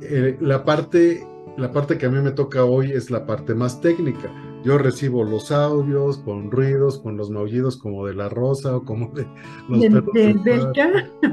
Eh, 0.00 0.36
la 0.40 0.64
parte 0.64 1.24
la 1.56 1.72
parte 1.72 1.96
que 1.96 2.06
a 2.06 2.10
mí 2.10 2.20
me 2.20 2.32
toca 2.32 2.64
hoy 2.64 2.92
es 2.92 3.10
la 3.10 3.24
parte 3.24 3.54
más 3.54 3.80
técnica. 3.80 4.30
Yo 4.66 4.78
recibo 4.78 5.22
los 5.22 5.52
audios 5.52 6.18
con 6.18 6.50
ruidos, 6.50 6.98
con 6.98 7.16
los 7.16 7.30
maullidos 7.30 7.76
como 7.76 8.04
de 8.04 8.14
la 8.14 8.28
rosa 8.28 8.74
o 8.74 8.84
como 8.84 9.12
de 9.14 9.24
los 9.68 9.80
de, 9.80 10.34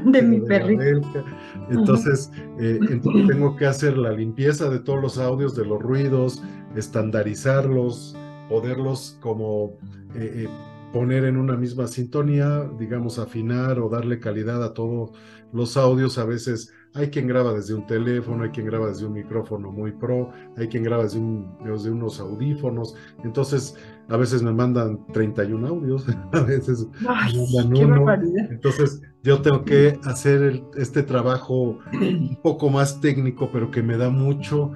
de, 0.04 0.22
mi 0.22 0.38
perrito. 0.38 1.24
Entonces, 1.68 2.30
eh, 2.60 2.78
entonces 2.90 3.26
tengo 3.26 3.56
que 3.56 3.66
hacer 3.66 3.98
la 3.98 4.12
limpieza 4.12 4.70
de 4.70 4.78
todos 4.78 5.02
los 5.02 5.18
audios, 5.18 5.56
de 5.56 5.64
los 5.64 5.82
ruidos, 5.82 6.44
estandarizarlos, 6.76 8.16
poderlos 8.48 9.18
como 9.20 9.78
eh, 10.14 10.44
eh, 10.44 10.48
poner 10.92 11.24
en 11.24 11.36
una 11.36 11.56
misma 11.56 11.88
sintonía, 11.88 12.70
digamos, 12.78 13.18
afinar 13.18 13.80
o 13.80 13.88
darle 13.88 14.20
calidad 14.20 14.62
a 14.62 14.74
todos 14.74 15.10
los 15.52 15.76
audios. 15.76 16.18
A 16.18 16.24
veces 16.24 16.72
hay 16.94 17.10
quien 17.10 17.26
graba 17.26 17.52
desde 17.52 17.74
un 17.74 17.86
teléfono, 17.86 18.44
hay 18.44 18.50
quien 18.50 18.66
graba 18.66 18.86
desde 18.86 19.04
un 19.04 19.14
micrófono 19.14 19.72
muy 19.72 19.90
pro, 19.90 20.30
hay 20.56 20.68
quien 20.68 20.84
graba 20.84 21.02
desde, 21.02 21.20
desde 21.64 21.90
unos 21.90 22.20
audífonos. 22.20 22.94
Entonces, 23.24 23.76
a 24.08 24.16
veces 24.16 24.42
me 24.42 24.52
mandan 24.52 25.04
31 25.12 25.66
audios, 25.66 26.06
a 26.32 26.40
veces 26.40 26.86
me 27.00 27.08
mandan 27.08 27.76
uno. 27.76 28.12
Entonces, 28.48 29.02
yo 29.24 29.42
tengo 29.42 29.64
que 29.64 29.98
hacer 30.04 30.62
este 30.76 31.02
trabajo 31.02 31.80
un 31.92 32.38
poco 32.42 32.70
más 32.70 33.00
técnico, 33.00 33.50
pero 33.52 33.72
que 33.72 33.82
me 33.82 33.96
da 33.96 34.10
mucho 34.10 34.70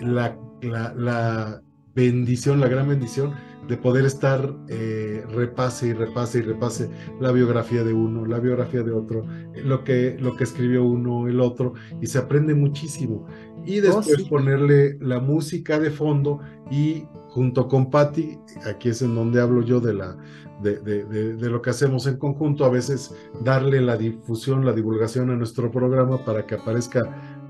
la, 0.00 0.36
la 0.62 1.62
bendición, 1.94 2.58
la 2.58 2.68
gran 2.68 2.88
bendición 2.88 3.32
de 3.70 3.76
poder 3.76 4.04
estar 4.04 4.52
eh, 4.66 5.24
repase 5.28 5.86
y 5.86 5.92
repase 5.92 6.38
y 6.38 6.42
repase 6.42 6.90
la 7.20 7.30
biografía 7.30 7.84
de 7.84 7.94
uno, 7.94 8.26
la 8.26 8.40
biografía 8.40 8.82
de 8.82 8.90
otro, 8.90 9.24
lo 9.64 9.84
que, 9.84 10.16
lo 10.18 10.34
que 10.34 10.42
escribió 10.42 10.84
uno, 10.84 11.28
el 11.28 11.40
otro, 11.40 11.74
y 12.00 12.08
se 12.08 12.18
aprende 12.18 12.52
muchísimo. 12.52 13.28
Y 13.64 13.78
oh, 13.78 13.82
después 13.82 14.28
ponerle 14.28 14.98
la 14.98 15.20
música 15.20 15.78
de 15.78 15.92
fondo 15.92 16.40
y 16.68 17.04
junto 17.28 17.68
con 17.68 17.90
Patti, 17.90 18.40
aquí 18.66 18.88
es 18.88 19.02
en 19.02 19.14
donde 19.14 19.40
hablo 19.40 19.62
yo 19.62 19.78
de, 19.78 19.94
la, 19.94 20.16
de, 20.60 20.80
de, 20.80 21.04
de, 21.36 21.48
lo 21.48 21.62
que 21.62 21.70
hacemos 21.70 22.08
en 22.08 22.16
conjunto, 22.16 22.64
a 22.64 22.70
veces 22.70 23.14
darle 23.44 23.80
la 23.80 23.96
difusión, 23.96 24.66
la 24.66 24.72
divulgación 24.72 25.30
a 25.30 25.36
nuestro 25.36 25.70
programa 25.70 26.24
para 26.24 26.44
que 26.44 26.56
aparezca 26.56 27.02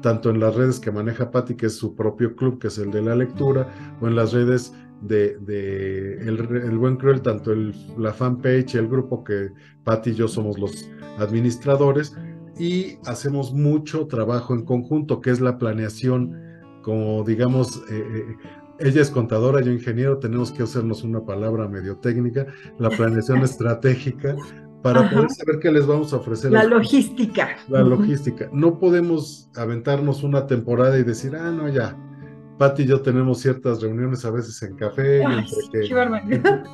tanto 0.03 0.29
en 0.29 0.41
las 0.41 0.55
redes 0.55 0.81
que 0.81 0.93
maneja 0.93 1.31
Patti, 1.31 1.55
que 1.55 1.67
es 1.67 1.77
su 1.77 1.95
propio 1.95 2.37
club, 2.37 2.59
que 2.59 2.69
es 2.69 2.77
el 2.77 2.91
de 2.91 3.01
la 3.01 3.15
lectura, 3.15 3.97
o 4.03 4.07
en 4.07 4.17
las 4.17 4.35
redes 4.35 4.75
de, 5.01 6.19
el, 6.21 6.79
Buen 6.79 6.97
Cruel, 6.97 7.23
tanto 7.23 7.53
el, 7.53 7.75
la 7.99 8.13
fanpage, 8.13 8.75
el 8.75 8.89
grupo 8.89 9.25
que 9.25 9.51
Patti 9.85 10.11
y 10.11 10.15
yo 10.15 10.29
somos 10.29 10.59
los 10.59 10.91
administradores, 11.19 12.17
y 12.59 12.99
hacemos 13.07 13.53
mucho 13.53 14.07
trabajo 14.07 14.55
en 14.55 14.65
conjunto, 14.65 15.21
que 15.21 15.31
es 15.31 15.41
la 15.41 15.59
planeación, 15.59 16.37
como 16.83 17.25
digamos, 17.25 17.83
eh, 17.91 18.05
eh, 18.15 18.37
ella 18.79 19.03
es 19.03 19.11
contadora, 19.11 19.61
yo 19.61 19.73
ingeniero, 19.73 20.19
tenemos 20.19 20.53
que 20.53 20.63
hacernos 20.63 21.03
una 21.03 21.25
palabra 21.25 21.69
medio 21.69 21.97
técnica, 21.97 22.47
la 22.79 22.91
planeación 22.91 23.39
estratégica 23.43 24.37
para 24.83 25.11
poder 25.11 25.31
saber 25.31 25.59
qué 25.61 25.71
les 25.71 25.87
vamos 25.87 26.13
a 26.13 26.17
ofrecer. 26.17 26.51
La 26.51 26.65
logística. 26.65 27.57
La 27.69 27.83
logística. 27.83 28.49
No 28.53 28.79
podemos 28.79 29.51
aventarnos 29.55 30.23
una 30.23 30.47
temporada 30.47 30.99
y 30.99 31.03
decir, 31.03 31.37
ah, 31.37 31.51
no, 31.51 31.69
ya, 31.69 31.97
Pati 32.61 32.83
y 32.83 32.87
yo 32.87 33.01
tenemos 33.01 33.39
ciertas 33.39 33.81
reuniones 33.81 34.23
a 34.27 34.31
veces 34.31 34.63
en 34.63 34.77
café, 34.77 35.23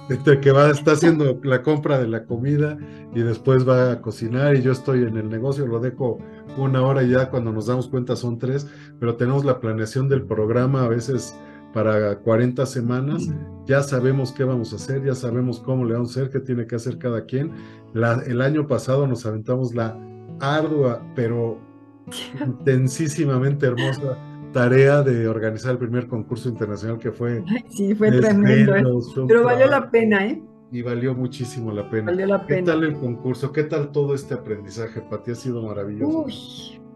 entre, 0.09 0.40
que, 0.40 0.51
va, 0.51 0.68
está 0.68 0.90
haciendo 0.90 1.38
la 1.44 1.62
compra 1.62 2.01
de 2.01 2.09
la 2.09 2.25
comida 2.25 2.77
y 3.14 3.20
después 3.20 3.66
va 3.66 3.92
a 3.92 4.01
cocinar 4.01 4.57
y 4.57 4.62
yo 4.62 4.72
estoy 4.72 5.05
en 5.05 5.16
el 5.16 5.29
negocio, 5.29 5.64
lo 5.64 5.79
dejo 5.79 6.18
una 6.57 6.83
hora 6.83 7.05
y 7.05 7.11
ya 7.11 7.31
cuando 7.31 7.53
nos 7.53 7.66
damos 7.66 7.87
cuenta 7.87 8.16
son 8.16 8.37
tres, 8.37 8.66
pero 8.99 9.14
tenemos 9.14 9.44
la 9.44 9.61
planeación 9.61 10.09
del 10.09 10.25
programa 10.25 10.83
a 10.83 10.88
veces 10.88 11.38
para 11.72 12.18
40 12.18 12.66
semanas, 12.66 13.31
ya 13.64 13.81
sabemos 13.81 14.33
qué 14.33 14.42
vamos 14.42 14.72
a 14.72 14.77
hacer, 14.77 15.05
ya 15.05 15.14
sabemos 15.14 15.61
cómo 15.61 15.85
le 15.85 15.92
vamos 15.92 16.16
a 16.16 16.20
hacer, 16.20 16.33
qué 16.33 16.40
tiene 16.40 16.66
que 16.66 16.75
hacer 16.75 16.99
cada 16.99 17.27
quien. 17.27 17.53
el 17.94 18.42
año 18.42 18.66
pasado 18.66 19.07
nos 19.07 19.25
aventamos 19.25 19.72
la 19.72 19.96
ardua, 20.40 21.01
pero 21.14 21.61
intensísimamente 22.44 23.66
hermosa 23.66 24.18
tarea 24.53 25.03
de 25.03 25.29
organizar 25.29 25.73
el 25.73 25.79
primer 25.79 26.07
concurso 26.07 26.49
internacional 26.49 26.99
que 26.99 27.13
fue. 27.13 27.45
Sí, 27.69 27.95
fue 27.95 28.11
tremendo. 28.11 28.77
¿eh? 28.77 28.85
Pero 29.29 29.45
valió 29.45 29.67
la 29.67 29.91
pena, 29.91 30.27
¿eh? 30.27 30.43
Y 30.73 30.83
valió 30.83 31.15
muchísimo 31.15 31.73
la 31.73 31.89
pena. 31.89 32.07
Valió 32.07 32.27
la 32.27 32.47
pena. 32.47 32.61
¿Qué 32.61 32.67
tal 32.67 32.85
el 32.85 32.95
concurso? 32.95 33.53
¿Qué 33.53 33.65
tal 33.65 33.93
todo 33.93 34.15
este 34.15 34.35
aprendizaje, 34.35 35.01
Pati? 35.01 35.31
Ha 35.31 35.35
sido 35.35 35.63
maravilloso. 35.63 36.25
Uy, 36.25 36.35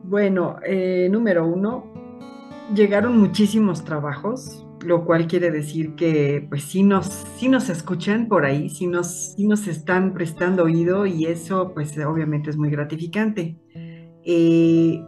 bueno, 0.02 0.56
eh, 0.64 1.08
número 1.10 1.46
uno, 1.46 1.84
llegaron 2.74 3.18
muchísimos 3.18 3.84
trabajos, 3.84 4.66
lo 4.84 5.04
cual 5.04 5.26
quiere 5.26 5.50
decir 5.50 5.94
que 5.94 6.46
pues 6.48 6.64
sí 6.64 6.82
nos, 6.82 7.06
sí 7.36 7.48
nos 7.48 7.68
escuchan 7.68 8.28
por 8.28 8.44
ahí, 8.44 8.70
sí 8.70 8.86
nos, 8.86 9.34
sí 9.36 9.46
nos 9.46 9.66
están 9.68 10.14
prestando 10.14 10.64
oído 10.64 11.06
y 11.06 11.26
eso 11.26 11.72
pues 11.74 11.96
obviamente 11.98 12.50
es 12.50 12.56
muy 12.56 12.70
gratificante. 12.70 13.56
Eh, 14.24 15.02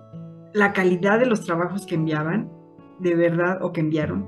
la 0.54 0.72
calidad 0.72 1.18
de 1.18 1.26
los 1.26 1.42
trabajos 1.44 1.86
que 1.86 1.94
enviaban, 1.94 2.50
de 2.98 3.14
verdad, 3.14 3.62
o 3.62 3.72
que 3.72 3.80
enviaron, 3.80 4.24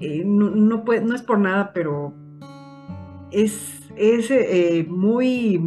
eh, 0.00 0.22
no, 0.24 0.50
no, 0.50 1.14
es 1.14 1.22
por 1.22 1.38
nada, 1.38 1.72
pero 1.74 2.14
es, 3.30 3.90
es 3.96 4.30
eh, 4.30 4.86
muy 4.88 5.60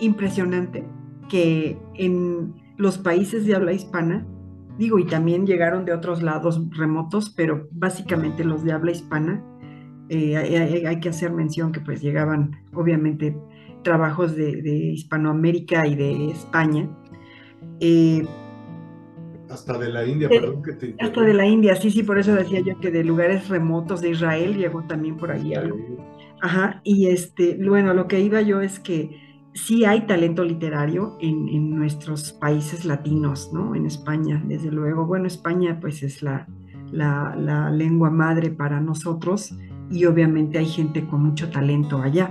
impresionante 0.00 0.84
que 1.28 1.78
en 1.94 2.54
los 2.76 2.98
países 2.98 3.46
de 3.46 3.54
habla 3.54 3.72
hispana, 3.72 4.26
digo, 4.78 4.98
y 4.98 5.06
también 5.06 5.46
llegaron 5.46 5.84
de 5.84 5.92
otros 5.92 6.22
lados 6.22 6.60
remotos, 6.70 7.30
pero 7.30 7.68
básicamente 7.70 8.44
los 8.44 8.64
de 8.64 8.72
habla 8.72 8.90
hispana, 8.90 9.44
eh, 10.08 10.36
hay, 10.86 11.00
que 11.00 11.08
hacer 11.08 11.32
mención 11.32 11.72
que 11.72 11.80
pues 11.80 12.00
llegaban 12.00 12.52
obviamente 12.74 13.36
trabajos 13.82 14.36
de, 14.36 14.92
Hispanoamérica 14.94 15.86
y 15.86 15.94
de 15.96 16.30
España. 16.30 16.88
Hasta 19.50 19.78
de 19.78 19.90
la 19.90 20.04
India, 20.04 20.28
perdón 20.28 20.62
que 20.62 20.72
te 20.72 20.96
Hasta 20.98 21.22
de 21.22 21.34
la 21.34 21.46
India, 21.46 21.76
sí, 21.76 21.90
sí, 21.90 22.02
por 22.02 22.18
eso 22.18 22.34
decía 22.34 22.60
yo 22.60 22.78
que 22.80 22.90
de 22.90 23.04
lugares 23.04 23.48
remotos 23.48 24.00
de 24.00 24.10
Israel 24.10 24.56
llegó 24.56 24.82
también 24.84 25.16
por 25.16 25.30
ahí 25.30 25.54
algo. 25.54 25.78
Ajá, 26.42 26.80
y 26.84 27.06
este, 27.06 27.58
bueno, 27.64 27.94
lo 27.94 28.08
que 28.08 28.20
iba 28.20 28.40
yo 28.42 28.60
es 28.60 28.78
que 28.78 29.20
sí 29.54 29.84
hay 29.84 30.06
talento 30.06 30.44
literario 30.44 31.16
en, 31.20 31.48
en, 31.48 31.70
nuestros 31.70 32.32
países 32.32 32.84
latinos, 32.84 33.50
¿no? 33.52 33.74
En 33.74 33.86
España, 33.86 34.42
desde 34.46 34.70
luego. 34.70 35.06
Bueno, 35.06 35.26
España 35.26 35.78
pues 35.80 36.02
es 36.02 36.22
la, 36.22 36.46
la, 36.92 37.34
la 37.36 37.70
lengua 37.70 38.10
madre 38.10 38.50
para 38.50 38.80
nosotros 38.80 39.56
y 39.90 40.04
obviamente 40.04 40.58
hay 40.58 40.66
gente 40.66 41.06
con 41.06 41.22
mucho 41.22 41.50
talento 41.50 42.02
allá 42.02 42.30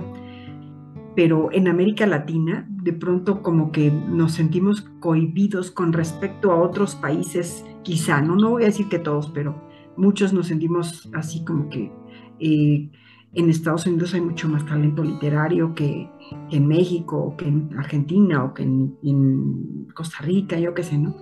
pero 1.16 1.48
en 1.50 1.66
América 1.66 2.06
Latina 2.06 2.68
de 2.68 2.92
pronto 2.92 3.42
como 3.42 3.72
que 3.72 3.90
nos 3.90 4.32
sentimos 4.32 4.82
cohibidos 5.00 5.70
con 5.70 5.92
respecto 5.94 6.52
a 6.52 6.60
otros 6.60 6.94
países, 6.94 7.64
quizá, 7.82 8.20
no, 8.20 8.36
no 8.36 8.50
voy 8.50 8.64
a 8.64 8.66
decir 8.66 8.88
que 8.88 8.98
todos, 8.98 9.30
pero 9.30 9.66
muchos 9.96 10.34
nos 10.34 10.48
sentimos 10.48 11.08
así 11.14 11.42
como 11.44 11.70
que 11.70 11.90
eh, 12.38 12.90
en 13.32 13.50
Estados 13.50 13.86
Unidos 13.86 14.14
hay 14.14 14.20
mucho 14.20 14.48
más 14.48 14.64
talento 14.66 15.02
literario 15.02 15.74
que, 15.74 16.08
en 16.50 16.66
México, 16.66 17.18
o 17.18 17.36
que 17.36 17.46
en 17.46 17.70
Argentina, 17.78 18.44
o 18.44 18.54
que 18.54 18.62
en, 18.62 19.86
Costa 19.94 20.18
Rica, 20.22 20.58
yo 20.58 20.74
qué 20.74 20.82
sé, 20.82 20.98
¿no? 20.98 21.16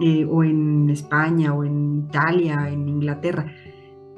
Eh, 0.00 0.24
o 0.24 0.42
en 0.42 0.90
España, 0.90 1.54
o 1.54 1.64
en 1.64 2.06
Italia, 2.08 2.68
en 2.70 2.88
Inglaterra. 2.88 3.46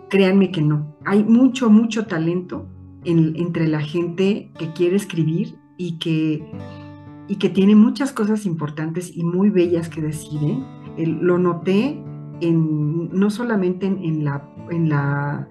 Créanme 0.08 0.50
que 0.50 0.62
no. 0.62 0.96
Hay 1.04 1.24
mucho, 1.24 1.70
mucho 1.70 2.06
talento 2.06 2.66
entre 3.04 3.68
la 3.68 3.80
gente 3.80 4.50
que 4.58 4.72
quiere 4.72 4.96
escribir 4.96 5.56
y 5.76 5.98
que, 5.98 6.44
y 7.28 7.36
que 7.36 7.48
tiene 7.48 7.74
muchas 7.74 8.12
cosas 8.12 8.46
importantes 8.46 9.16
y 9.16 9.24
muy 9.24 9.50
bellas 9.50 9.88
que 9.88 10.00
decir. 10.00 10.40
¿eh? 10.42 11.06
lo 11.06 11.38
noté 11.38 12.02
en, 12.40 13.08
no 13.10 13.30
solamente 13.30 13.86
en, 13.86 14.24
la, 14.24 14.48
en 14.70 14.88
la, 14.88 15.48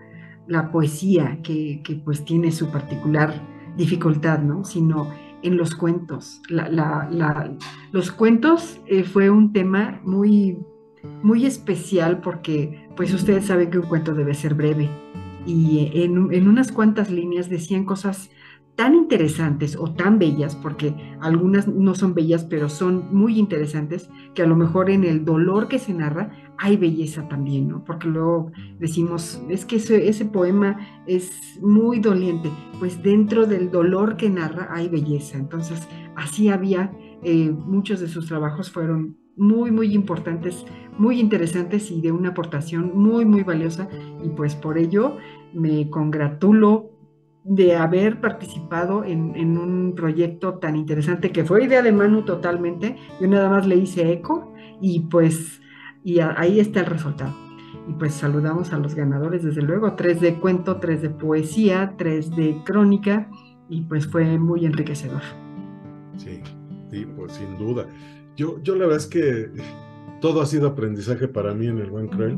la 0.48 0.72
poesía, 0.72 1.40
que, 1.42 1.82
que, 1.84 1.96
pues 1.96 2.24
tiene 2.26 2.52
su 2.52 2.70
particular 2.70 3.48
dificultad, 3.78 4.40
¿no? 4.40 4.64
sino 4.64 5.10
en 5.44 5.58
los 5.58 5.76
cuentos. 5.76 6.42
los 7.92 8.12
cuentos 8.12 8.80
eh, 8.86 9.04
fue 9.04 9.30
un 9.30 9.54
tema 9.54 10.02
muy, 10.04 10.60
muy 11.24 11.46
especial 11.46 12.22
porque 12.22 12.88
pues 12.96 13.14
ustedes 13.14 13.46
saben 13.46 13.72
que 13.72 13.80
un 13.80 13.88
cuento 13.88 14.14
debe 14.14 14.34
ser 14.34 14.54
breve 14.54 14.90
y 15.46 15.90
en, 16.04 16.48
unas 16.48 16.72
cuantas 16.72 17.10
líneas 17.10 17.50
decían 17.50 17.86
cosas 17.86 18.30
tan 18.76 18.96
interesantes 18.96 19.76
o 19.76 19.94
tan 19.94 20.18
bellas, 20.18 20.56
porque 20.56 20.96
algunas 21.20 21.68
no 21.68 21.94
son 21.94 22.14
bellas, 22.14 22.46
pero 22.46 22.70
son 22.70 23.14
muy 23.14 23.38
interesantes, 23.38 24.10
que 24.34 24.44
a 24.44 24.48
lo 24.48 24.56
mejor 24.56 24.90
en 24.90 25.04
el 25.04 25.26
dolor 25.26 25.68
que 25.68 25.78
se 25.78 25.94
narra 25.94 26.32
hay 26.58 26.78
belleza 26.78 27.28
también, 27.28 27.68
¿no? 27.68 27.84
Porque 27.84 28.08
luego 28.08 28.52
decimos, 28.80 29.42
es 29.50 29.66
que 29.66 29.76
ese, 29.76 30.26
poema 30.26 30.80
es 31.06 31.60
muy 31.62 32.00
doliente, 32.00 32.50
pues 32.80 33.02
dentro 33.04 33.46
del 33.46 33.72
dolor 33.72 34.16
que 34.16 34.30
narra 34.30 34.70
hay 34.72 34.88
belleza. 34.88 35.38
Entonces, 35.38 35.88
así 36.16 36.50
había, 36.50 36.92
eh, 37.24 37.52
muchos 37.52 38.00
de 38.00 38.08
sus 38.08 38.28
trabajos 38.28 38.72
fueron 38.72 39.18
muy, 39.36 39.72
muy 39.72 39.94
importantes, 39.94 40.66
muy 41.02 41.20
interesantes 41.20 41.90
y 41.90 42.00
de 42.00 42.12
una 42.12 42.30
aportación 42.30 42.92
muy, 42.94 43.26
muy 43.26 43.42
valiosa. 43.42 43.90
Y 44.24 44.30
pues 44.30 44.56
por 44.56 44.78
ello 44.78 45.18
me 45.52 45.90
congratulo 45.90 46.92
de 47.44 47.76
haber 47.76 48.22
participado 48.22 49.04
en, 49.04 49.58
un 49.58 49.96
proyecto 49.96 50.60
tan 50.60 50.76
interesante 50.76 51.32
que 51.32 51.44
fue 51.44 51.66
idea 51.66 51.82
de 51.82 51.92
Manu 51.92 52.24
totalmente. 52.24 52.98
Yo 53.20 53.28
nada 53.28 53.50
más 53.50 53.66
le 53.66 53.78
hice 53.78 54.12
eco 54.12 54.54
y 54.80 55.00
pues 55.02 55.60
y 56.04 56.20
ahí 56.20 56.60
está 56.60 56.82
el 56.82 56.86
resultado. 56.86 57.34
Y 57.88 57.94
pues 57.94 58.14
saludamos 58.14 58.72
a 58.72 58.78
los 58.78 58.94
ganadores, 58.94 59.44
desde 59.44 59.64
luego, 59.64 59.96
tres 59.96 60.22
de 60.22 60.36
cuento, 60.36 60.78
tres 60.78 61.02
de 61.02 61.10
poesía, 61.10 61.96
tres 61.98 62.30
de 62.36 62.62
crónica, 62.64 63.28
y 63.70 63.82
pues 63.82 64.06
fue 64.08 64.38
muy 64.38 64.66
enriquecedor. 64.66 65.22
Sí, 66.16 66.42
sí, 66.92 67.08
pues 67.16 67.34
sin 67.34 67.58
duda. 67.58 67.88
Yo, 68.36 68.62
yo 68.62 68.76
la 68.76 68.86
verdad 68.86 68.98
es 68.98 69.08
que 69.08 69.50
todo 70.22 70.42
ha 70.42 70.46
sido 70.46 70.68
aprendizaje 70.68 71.28
para 71.28 71.54
mí 71.54 71.68
en 71.68 71.80
el 71.80 71.90
buen 71.90 72.08
cruel. 72.08 72.38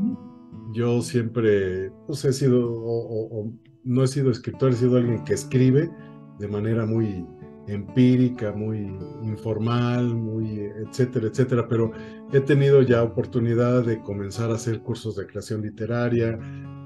Yo 0.73 1.01
siempre, 1.01 1.91
pues 2.07 2.25
he 2.25 2.33
sido, 2.33 2.65
o, 2.65 3.51
no 3.83 4.03
he 4.03 4.07
sido 4.07 4.31
escritor, 4.31 4.71
he 4.71 4.75
sido 4.75 4.97
alguien 4.97 5.23
que 5.23 5.33
escribe 5.33 5.91
de 6.39 6.47
manera 6.47 6.85
muy 6.85 7.25
empírica, 7.67 8.51
muy 8.51 8.97
informal, 9.21 10.15
muy 10.15 10.61
etcétera, 10.87 11.27
etcétera, 11.27 11.67
pero 11.67 11.91
he 12.31 12.39
tenido 12.41 12.81
ya 12.81 13.03
oportunidad 13.03 13.85
de 13.85 14.01
comenzar 14.01 14.49
a 14.49 14.55
hacer 14.55 14.81
cursos 14.81 15.15
de 15.15 15.27
creación 15.27 15.61
literaria, 15.61 16.39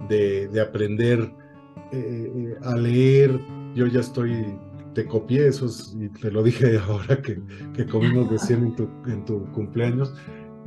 de, 0.10 0.50
aprender 0.60 1.32
eh, 1.92 2.32
eh, 2.36 2.56
a 2.63 2.76
leer. 2.76 3.40
Yo 3.76 3.88
ya 3.88 4.02
estoy, 4.02 4.58
te 4.94 5.06
copié 5.06 5.48
eso 5.48 5.68
y 6.00 6.10
te 6.10 6.32
lo 6.32 6.44
dije 6.44 6.78
ahora 6.88 7.22
que, 7.22 7.40
que 7.74 7.86
comimos 7.86 8.30
recién 8.30 8.63
en 8.63 8.76
tu, 8.76 8.90
en 9.08 9.26
tu 9.26 9.46
cumpleaños. 9.52 10.13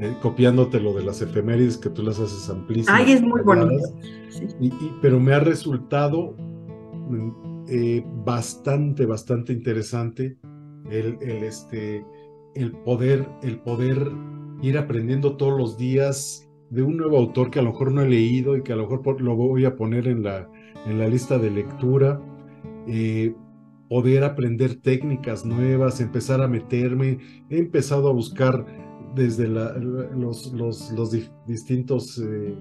Eh, 0.01 0.17
copiándote 0.23 0.81
lo 0.81 0.95
de 0.95 1.05
las 1.05 1.21
efemérides 1.21 1.77
que 1.77 1.91
tú 1.91 2.03
las 2.03 2.19
haces 2.19 2.49
amplísimas. 2.49 3.01
Ay, 3.01 3.13
es 3.13 3.23
muy 3.23 3.43
bonito. 3.43 3.77
Y, 4.59 4.73
pero 5.03 5.21
me 5.21 5.35
ha 5.35 5.41
resultado 5.41 6.35
eh, 7.69 8.03
bastante, 8.25 9.05
bastante 9.05 9.53
interesante 9.53 10.39
el, 10.91 11.19
el, 11.21 11.45
este, 11.45 12.03
el, 12.55 12.73
poder, 12.73 13.29
el 13.43 13.59
poder 13.59 14.11
ir 14.63 14.79
aprendiendo 14.79 15.37
todos 15.37 15.59
los 15.59 15.77
días 15.77 16.49
de 16.71 16.83
un 16.83 16.97
nuevo 16.97 17.19
autor 17.19 17.51
que 17.51 17.59
a 17.59 17.63
lo 17.63 17.73
mejor 17.73 17.93
no 17.93 18.01
he 18.01 18.09
leído 18.09 18.57
y 18.57 18.63
que 18.63 18.73
a 18.73 18.77
lo 18.77 18.89
mejor 18.89 19.21
lo 19.21 19.37
voy 19.37 19.67
a 19.67 19.77
poner 19.77 20.09
en 20.09 20.23
la, 20.23 20.49
en 20.87 20.99
la 20.99 21.09
lista 21.09 21.39
de 21.39 21.51
lectura. 21.51 22.19
Eh, 22.87 23.35
poder 23.91 24.23
aprender 24.23 24.77
técnicas 24.77 25.45
nuevas, 25.45 26.01
empezar 26.01 26.41
a 26.41 26.49
meterme. 26.49 27.19
He 27.51 27.59
empezado 27.59 28.09
a 28.09 28.13
buscar 28.13 28.65
desde 29.15 29.49
los, 29.49 30.53
los, 30.53 31.11
distintos 31.47 32.19
eh, 32.19 32.57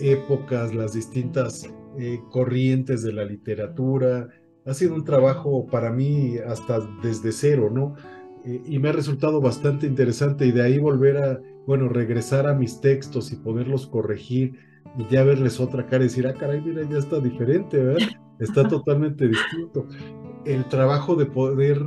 épocas, 0.00 0.74
las 0.74 0.94
distintas 0.94 1.68
eh, 1.98 2.20
corrientes 2.30 3.02
de 3.02 3.12
la 3.12 3.24
literatura. 3.24 4.28
Ha 4.66 4.74
sido 4.74 4.94
un 4.94 5.04
trabajo 5.04 5.66
para 5.66 5.90
mí 5.90 6.36
hasta 6.38 6.80
desde 7.02 7.32
cero, 7.32 7.70
¿no? 7.72 7.94
Eh, 8.44 8.62
y 8.66 8.78
me 8.78 8.88
ha 8.88 8.92
resultado 8.92 9.40
bastante 9.40 9.86
interesante 9.86 10.46
y 10.46 10.52
de 10.52 10.62
ahí 10.62 10.78
volver 10.78 11.18
a, 11.18 11.40
bueno, 11.66 11.88
regresar 11.88 12.46
a 12.46 12.54
mis 12.54 12.80
textos 12.80 13.32
y 13.32 13.36
poderlos 13.36 13.86
corregir 13.86 14.54
y 14.98 15.06
ya 15.06 15.22
verles 15.22 15.60
otra 15.60 15.86
cara 15.86 16.04
y 16.04 16.08
decir, 16.08 16.26
ah, 16.26 16.34
caray, 16.34 16.60
mira, 16.60 16.82
ya 16.88 16.98
está 16.98 17.20
diferente, 17.20 17.78
¿verdad? 17.78 18.08
Está 18.40 18.66
totalmente 18.68 19.28
distinto. 19.28 19.86
El 20.44 20.64
trabajo 20.68 21.14
de 21.14 21.26
poder, 21.26 21.80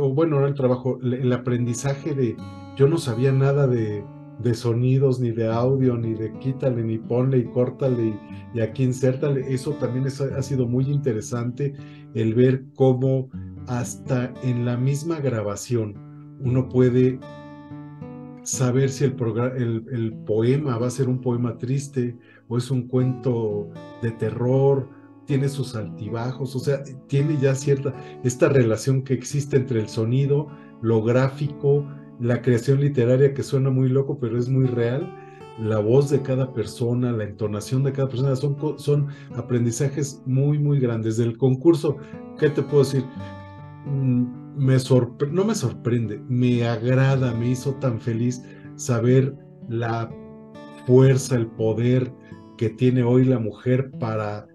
o 0.00 0.14
bueno, 0.14 0.40
no 0.40 0.46
el 0.46 0.54
trabajo, 0.54 0.98
el 1.02 1.30
aprendizaje 1.32 2.14
de, 2.14 2.34
yo 2.76 2.88
no 2.88 2.98
sabía 2.98 3.32
nada 3.32 3.66
de, 3.66 4.04
sonidos, 4.54 5.20
ni 5.20 5.30
de 5.30 5.48
audio, 5.48 5.96
ni 5.96 6.14
de 6.14 6.32
quítale, 6.38 6.82
ni 6.82 6.98
ponle 6.98 7.38
y 7.38 7.44
córtale 7.44 8.14
y, 8.54 8.60
aquí 8.60 8.84
insértale. 8.84 9.52
Eso 9.52 9.72
también 9.72 10.06
ha 10.06 10.42
sido 10.42 10.66
muy 10.66 10.84
interesante 10.90 11.74
el 12.14 12.34
ver 12.34 12.64
cómo 12.74 13.30
hasta 13.66 14.32
en 14.42 14.64
la 14.64 14.76
misma 14.76 15.20
grabación 15.20 15.94
uno 16.40 16.68
puede 16.68 17.18
saber 18.42 18.90
si 18.90 19.04
el, 19.04 19.14
el, 19.90 20.12
poema 20.26 20.76
va 20.76 20.88
a 20.88 20.90
ser 20.90 21.08
un 21.08 21.20
poema 21.20 21.56
triste 21.56 22.16
o 22.48 22.58
es 22.58 22.70
un 22.70 22.86
cuento 22.88 23.70
de 24.02 24.10
terror, 24.10 24.86
tiene 25.24 25.48
sus 25.48 25.74
altibajos, 25.74 26.54
o 26.54 26.58
sea, 26.58 26.82
tiene 27.06 27.38
ya 27.40 27.54
cierta, 27.54 27.94
esta 28.22 28.50
relación 28.50 29.02
que 29.02 29.14
existe 29.14 29.56
entre 29.56 29.80
el 29.80 29.88
sonido, 29.88 30.48
lo 30.82 31.02
gráfico, 31.02 31.86
la 32.20 32.42
creación 32.42 32.80
literaria 32.80 33.34
que 33.34 33.42
suena 33.42 33.70
muy 33.70 33.88
loco, 33.88 34.18
pero 34.18 34.38
es 34.38 34.48
muy 34.48 34.66
real, 34.66 35.12
la 35.58 35.78
voz 35.78 36.10
de 36.10 36.20
cada 36.22 36.52
persona, 36.52 37.12
la 37.12 37.24
entonación 37.24 37.84
de 37.84 37.92
cada 37.92 38.08
persona, 38.08 38.34
son, 38.36 38.56
son 38.78 39.08
aprendizajes 39.36 40.22
muy, 40.26 40.58
muy 40.58 40.80
grandes. 40.80 41.16
Del 41.16 41.38
concurso, 41.38 41.96
¿qué 42.38 42.50
te 42.50 42.62
puedo 42.62 42.84
decir? 42.84 43.04
Mm, 43.86 44.44
me 44.56 44.76
no 45.30 45.44
me 45.44 45.54
sorprende, 45.54 46.20
me 46.28 46.66
agrada, 46.66 47.34
me 47.34 47.50
hizo 47.50 47.74
tan 47.74 48.00
feliz 48.00 48.42
saber 48.76 49.34
la 49.68 50.10
fuerza, 50.86 51.36
el 51.36 51.46
poder 51.46 52.12
que 52.56 52.70
tiene 52.70 53.02
hoy 53.02 53.24
la 53.24 53.38
mujer 53.38 53.90
para, 53.98 54.46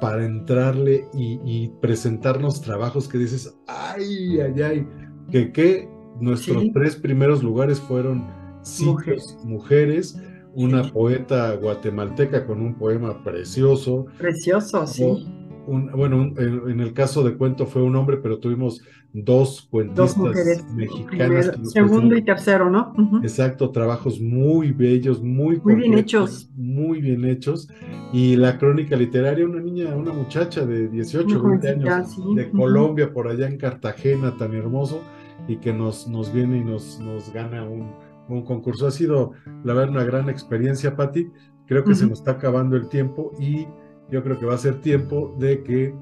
para 0.00 0.24
entrarle 0.24 1.06
y, 1.14 1.40
y 1.44 1.72
presentarnos 1.80 2.60
trabajos 2.60 3.08
que 3.08 3.18
dices, 3.18 3.56
ay, 3.66 4.40
ay, 4.40 4.62
ay, 4.62 4.88
que 5.30 5.52
qué 5.52 5.93
Nuestros 6.20 6.64
tres 6.72 6.96
primeros 6.96 7.42
lugares 7.42 7.80
fueron 7.80 8.24
sitios, 8.62 9.38
mujeres, 9.44 10.20
una 10.54 10.90
poeta 10.90 11.54
guatemalteca 11.56 12.46
con 12.46 12.60
un 12.60 12.74
poema 12.74 13.22
precioso. 13.24 14.06
Precioso, 14.18 14.86
sí. 14.86 15.26
bueno, 15.66 16.32
en, 16.36 16.80
el 16.80 16.92
caso 16.92 17.24
de 17.24 17.36
cuento 17.36 17.66
fue 17.66 17.82
un 17.82 17.96
hombre, 17.96 18.18
pero 18.18 18.38
tuvimos 18.38 18.80
dos 19.12 19.66
cuentistas 19.70 20.64
mexicanas. 20.74 21.52
segundo 21.64 22.16
y 22.16 22.22
tercero, 22.22 22.70
¿no? 22.70 22.92
Exacto, 23.22 23.70
trabajos 23.70 24.20
muy 24.20 24.70
bellos, 24.70 25.22
muy, 25.22 25.60
muy 25.62 25.74
bien 25.74 25.94
hechos. 25.94 26.48
Muy 26.54 27.00
bien 27.00 27.24
hechos. 27.24 27.68
Y 28.12 28.36
la 28.36 28.58
crónica 28.58 28.96
literaria, 28.96 29.44
una 29.44 29.60
niña, 29.60 29.94
una 29.96 30.12
muchacha 30.12 30.64
de 30.64 30.88
18, 30.88 31.42
20 31.42 31.68
años, 31.68 32.16
de 32.36 32.50
Colombia, 32.50 33.12
por 33.12 33.26
allá 33.26 33.48
en 33.48 33.58
Cartagena, 33.58 34.36
tan 34.36 34.54
hermoso 34.54 35.00
y 35.48 35.56
que 35.56 35.72
nos, 35.72 36.08
nos 36.08 36.32
viene 36.32 36.58
y 36.58 36.64
nos, 36.64 36.98
nos 37.00 37.32
gana 37.32 37.64
un, 37.64 37.92
un 38.28 38.42
concurso. 38.42 38.86
Ha 38.86 38.90
sido, 38.90 39.32
la 39.64 39.74
verdad, 39.74 39.90
una 39.90 40.04
gran 40.04 40.28
experiencia, 40.28 40.96
Patti. 40.96 41.30
Creo 41.66 41.84
que 41.84 41.94
se 41.94 42.06
nos 42.06 42.18
está 42.18 42.32
acabando 42.32 42.76
el 42.76 42.88
tiempo 42.88 43.32
y 43.38 43.66
yo 44.10 44.22
creo 44.22 44.38
que 44.38 44.46
va 44.46 44.54
a 44.54 44.58
ser 44.58 44.80
tiempo 44.80 45.34
de 45.38 45.62
que 45.62 45.94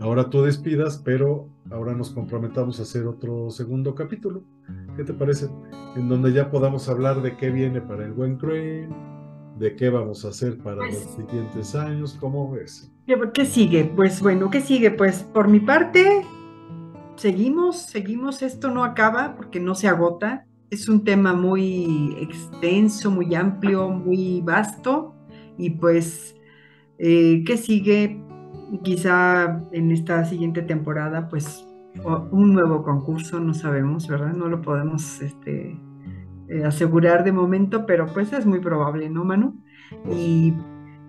ahora 0.00 0.28
tú 0.28 0.42
despidas, 0.42 1.00
pero 1.02 1.48
ahora 1.70 1.94
nos 1.94 2.10
comprometamos 2.10 2.78
a 2.80 2.82
hacer 2.82 3.06
otro 3.06 3.50
segundo 3.50 3.94
capítulo. 3.94 4.42
¿Qué 4.96 5.04
te 5.04 5.14
parece? 5.14 5.48
En 5.96 6.08
donde 6.08 6.32
ya 6.32 6.50
podamos 6.50 6.88
hablar 6.88 7.22
de 7.22 7.36
qué 7.36 7.50
viene 7.50 7.80
para 7.80 8.04
el 8.04 8.12
buen 8.12 8.36
Crane, 8.36 8.88
de 9.58 9.76
qué 9.76 9.88
vamos 9.88 10.24
a 10.24 10.28
hacer 10.28 10.58
para 10.58 10.84
los 10.86 10.96
pues 10.96 11.26
siguientes 11.26 11.74
años, 11.74 12.16
¿cómo 12.20 12.50
ves? 12.50 12.92
¿Qué 13.34 13.44
sigue? 13.44 13.90
Pues 13.96 14.20
bueno, 14.20 14.50
¿qué 14.50 14.60
sigue? 14.60 14.90
Pues 14.90 15.22
por 15.22 15.48
mi 15.48 15.60
parte, 15.60 16.24
seguimos, 17.20 17.82
seguimos, 17.82 18.42
esto 18.42 18.70
no 18.70 18.82
acaba 18.82 19.34
porque 19.36 19.60
no 19.60 19.74
se 19.74 19.88
agota. 19.88 20.46
Es 20.70 20.88
un 20.88 21.04
tema 21.04 21.34
muy 21.34 22.16
extenso, 22.18 23.10
muy 23.10 23.34
amplio, 23.34 23.88
muy 23.90 24.40
vasto 24.40 25.14
y 25.58 25.70
pues, 25.70 26.34
eh, 26.98 27.42
¿qué 27.44 27.56
sigue? 27.56 28.22
Quizá 28.82 29.62
en 29.72 29.90
esta 29.90 30.24
siguiente 30.24 30.62
temporada, 30.62 31.28
pues 31.28 31.66
un 32.30 32.54
nuevo 32.54 32.82
concurso, 32.82 33.40
no 33.40 33.52
sabemos, 33.52 34.06
¿verdad? 34.08 34.32
No 34.32 34.48
lo 34.48 34.62
podemos 34.62 35.20
este, 35.20 35.78
eh, 36.48 36.64
asegurar 36.64 37.24
de 37.24 37.32
momento, 37.32 37.84
pero 37.84 38.06
pues 38.06 38.32
es 38.32 38.46
muy 38.46 38.60
probable, 38.60 39.10
¿no, 39.10 39.24
Manu? 39.24 39.60
Y 40.10 40.54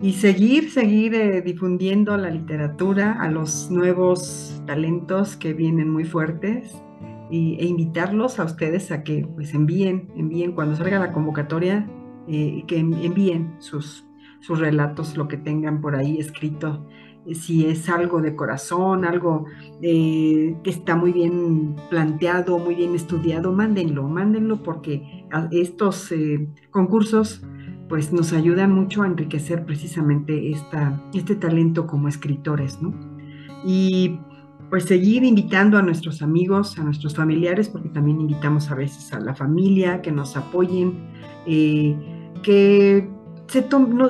y 0.02 0.14
seguir, 0.14 0.70
seguir 0.70 1.14
eh, 1.14 1.42
difundiendo 1.42 2.16
la 2.16 2.28
literatura 2.28 3.12
a 3.20 3.30
los 3.30 3.70
nuevos 3.70 4.60
talentos 4.66 5.36
que 5.36 5.52
vienen 5.52 5.88
muy 5.88 6.04
fuertes 6.04 6.74
y, 7.30 7.56
e 7.60 7.66
invitarlos 7.66 8.40
a 8.40 8.44
ustedes 8.44 8.90
a 8.90 9.04
que 9.04 9.24
pues 9.36 9.54
envíen, 9.54 10.12
envíen 10.16 10.52
cuando 10.52 10.74
salga 10.74 10.98
la 10.98 11.12
convocatoria, 11.12 11.88
eh, 12.26 12.64
que 12.66 12.78
envíen 12.78 13.54
sus, 13.60 14.04
sus 14.40 14.58
relatos, 14.58 15.16
lo 15.16 15.28
que 15.28 15.36
tengan 15.36 15.80
por 15.80 15.94
ahí 15.94 16.18
escrito, 16.18 16.84
eh, 17.24 17.36
si 17.36 17.66
es 17.66 17.88
algo 17.88 18.20
de 18.20 18.34
corazón, 18.34 19.04
algo 19.04 19.46
que 19.80 20.60
está 20.64 20.96
muy 20.96 21.12
bien 21.12 21.76
planteado, 21.90 22.58
muy 22.58 22.74
bien 22.74 22.96
estudiado, 22.96 23.52
mándenlo, 23.52 24.08
mándenlo 24.08 24.64
porque 24.64 25.24
estos 25.52 26.12
concursos 26.70 27.44
pues 27.92 28.10
nos 28.10 28.32
ayuda 28.32 28.66
mucho 28.66 29.02
a 29.02 29.06
enriquecer 29.06 29.66
precisamente 29.66 30.50
esta, 30.50 30.98
este 31.12 31.36
talento 31.36 31.86
como 31.86 32.08
escritores, 32.08 32.80
¿no? 32.80 32.94
Y 33.66 34.18
pues 34.70 34.84
seguir 34.84 35.24
invitando 35.24 35.76
a 35.76 35.82
nuestros 35.82 36.22
amigos, 36.22 36.78
a 36.78 36.84
nuestros 36.84 37.14
familiares, 37.14 37.68
porque 37.68 37.90
también 37.90 38.18
invitamos 38.18 38.70
a 38.70 38.76
veces 38.76 39.12
a 39.12 39.20
la 39.20 39.34
familia 39.34 40.00
que 40.00 40.10
nos 40.10 40.38
apoyen, 40.38 41.06
eh, 41.46 41.94
que, 42.42 43.10
se 43.48 43.68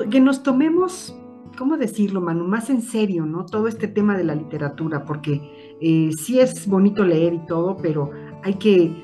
que 0.09 0.21
nos 0.21 0.43
tomemos, 0.43 1.13
¿cómo 1.57 1.75
decirlo, 1.75 2.21
Manu? 2.21 2.47
Más 2.47 2.69
en 2.69 2.81
serio, 2.81 3.25
¿no? 3.25 3.45
Todo 3.45 3.67
este 3.67 3.89
tema 3.89 4.15
de 4.17 4.23
la 4.23 4.35
literatura, 4.35 5.03
porque 5.03 5.75
eh, 5.81 6.09
sí 6.17 6.39
es 6.39 6.69
bonito 6.69 7.03
leer 7.03 7.33
y 7.33 7.45
todo, 7.47 7.75
pero 7.75 8.11
hay 8.45 8.53
que 8.53 8.95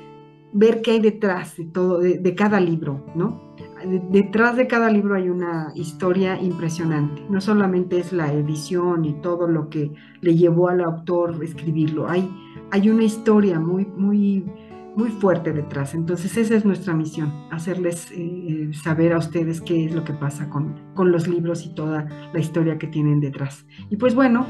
ver 0.53 0.81
qué 0.81 0.91
hay 0.91 0.99
detrás 1.01 1.57
de 1.57 1.65
todo, 1.65 1.99
de 1.99 2.33
cada 2.33 2.61
libro, 2.61 3.05
¿no? 3.13 3.49
Detrás 3.85 4.55
de 4.55 4.67
cada 4.67 4.89
libro 4.89 5.15
hay 5.15 5.29
una 5.29 5.71
historia 5.75 6.41
impresionante. 6.41 7.23
No 7.29 7.41
solamente 7.41 7.99
es 7.99 8.13
la 8.13 8.31
edición 8.31 9.05
y 9.05 9.13
todo 9.21 9.47
lo 9.47 9.69
que 9.69 9.91
le 10.21 10.35
llevó 10.35 10.69
al 10.69 10.81
autor 10.81 11.43
escribirlo, 11.43 12.09
hay, 12.09 12.29
hay 12.71 12.89
una 12.89 13.03
historia 13.03 13.59
muy, 13.59 13.85
muy, 13.85 14.45
muy 14.95 15.09
fuerte 15.09 15.53
detrás. 15.53 15.93
Entonces 15.93 16.37
esa 16.37 16.55
es 16.55 16.65
nuestra 16.65 16.93
misión, 16.93 17.31
hacerles 17.51 18.11
eh, 18.11 18.69
saber 18.73 19.13
a 19.13 19.17
ustedes 19.17 19.61
qué 19.61 19.85
es 19.85 19.93
lo 19.93 20.03
que 20.03 20.13
pasa 20.13 20.49
con, 20.49 20.93
con 20.93 21.11
los 21.11 21.27
libros 21.27 21.65
y 21.65 21.73
toda 21.73 22.07
la 22.33 22.39
historia 22.39 22.77
que 22.77 22.87
tienen 22.87 23.19
detrás. 23.19 23.65
Y 23.89 23.97
pues 23.97 24.15
bueno, 24.15 24.45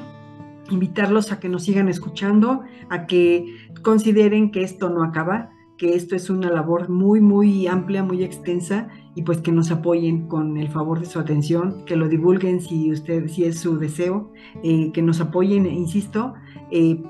invitarlos 0.70 1.32
a 1.32 1.40
que 1.40 1.50
nos 1.50 1.64
sigan 1.64 1.90
escuchando, 1.90 2.64
a 2.90 3.06
que 3.06 3.56
consideren 3.82 4.52
que 4.52 4.64
esto 4.64 4.90
no 4.90 5.04
acaba, 5.04 5.52
que 5.80 5.96
esto 5.96 6.16
es 6.16 6.30
una 6.30 6.52
labor 6.52 6.90
muy, 6.90 7.22
muy 7.22 7.66
amplia, 7.66 8.04
muy 8.04 8.22
extensa 8.22 8.90
y 9.16 9.24
pues 9.24 9.40
que 9.40 9.54
nos 9.54 9.72
apoyen 9.72 10.28
con 10.28 10.58
el 10.58 10.68
favor 10.68 11.00
de 11.00 11.06
su 11.06 11.20
atención, 11.20 11.86
que 11.86 11.96
lo 11.96 12.10
divulguen 12.10 12.60
si 12.60 12.92
usted, 12.92 13.28
si 13.30 13.46
es 13.46 13.60
su 13.60 13.80
deseo, 13.80 14.32
eh, 14.62 14.92
que 14.92 15.02
nos 15.02 15.22
apoyen, 15.22 15.66
insisto, 15.66 16.34
eh, 16.70 17.02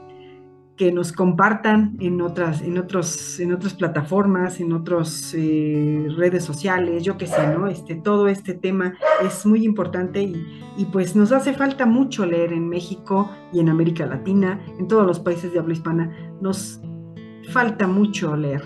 que 0.78 0.92
nos 0.92 1.12
compartan 1.12 1.98
en 2.00 2.22
otras, 2.22 2.62
en 2.62 2.78
otros, 2.78 3.40
en 3.40 3.54
otras 3.54 3.74
plataformas, 3.74 4.62
en 4.62 4.72
otras 4.72 5.34
eh, 5.36 6.08
redes 6.16 6.46
sociales, 6.46 7.04
yo 7.04 7.18
qué 7.18 7.26
sé, 7.26 7.48
¿no? 7.48 7.68
Este, 7.68 7.96
todo 7.96 8.28
este 8.28 8.54
tema 8.54 8.94
es 9.26 9.46
muy 9.48 9.66
importante 9.66 10.22
y, 10.22 10.36
y, 10.78 10.86
pues 10.86 11.16
nos 11.16 11.32
hace 11.32 11.54
falta 11.54 11.86
mucho 11.86 12.26
leer 12.26 12.54
en 12.54 12.70
México 12.70 13.30
y 13.52 13.60
en 13.60 13.68
América 13.68 14.06
Latina, 14.06 14.62
en 14.78 14.88
todos 14.88 15.06
los 15.06 15.20
países 15.20 15.52
de 15.52 15.60
habla 15.60 15.74
hispana. 15.74 16.16
Nos, 16.40 16.80
falta 17.52 17.88
mucho 17.88 18.36
leer, 18.36 18.62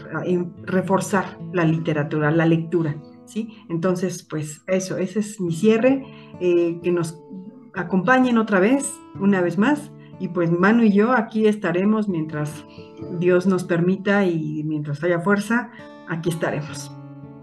reforzar 0.63 1.38
la 1.54 1.65
literatura, 1.65 2.32
la 2.32 2.46
lectura, 2.46 2.96
¿sí? 3.26 3.50
Entonces, 3.69 4.24
pues 4.24 4.63
eso, 4.67 4.98
ese 4.98 5.19
es 5.19 5.39
mi 5.39 5.54
cierre, 5.54 6.06
eh, 6.39 6.80
que 6.82 6.91
nos 6.91 7.19
acompañen 7.74 8.38
otra 8.38 8.60
vez, 8.60 8.91
una 9.19 9.41
vez 9.41 9.58
más, 9.58 9.91
y 10.19 10.28
pues 10.30 10.52
Manu 10.52 10.84
y 10.84 10.93
yo 10.93 11.12
aquí 11.12 11.48
estaremos 11.48 12.08
mientras 12.08 12.65
Dios 13.19 13.48
nos 13.48 13.63
permita 13.63 14.26
y 14.26 14.63
mientras 14.63 15.04
haya 15.04 15.19
fuerza, 15.19 15.72
aquí 16.08 16.30
estaremos. 16.30 16.91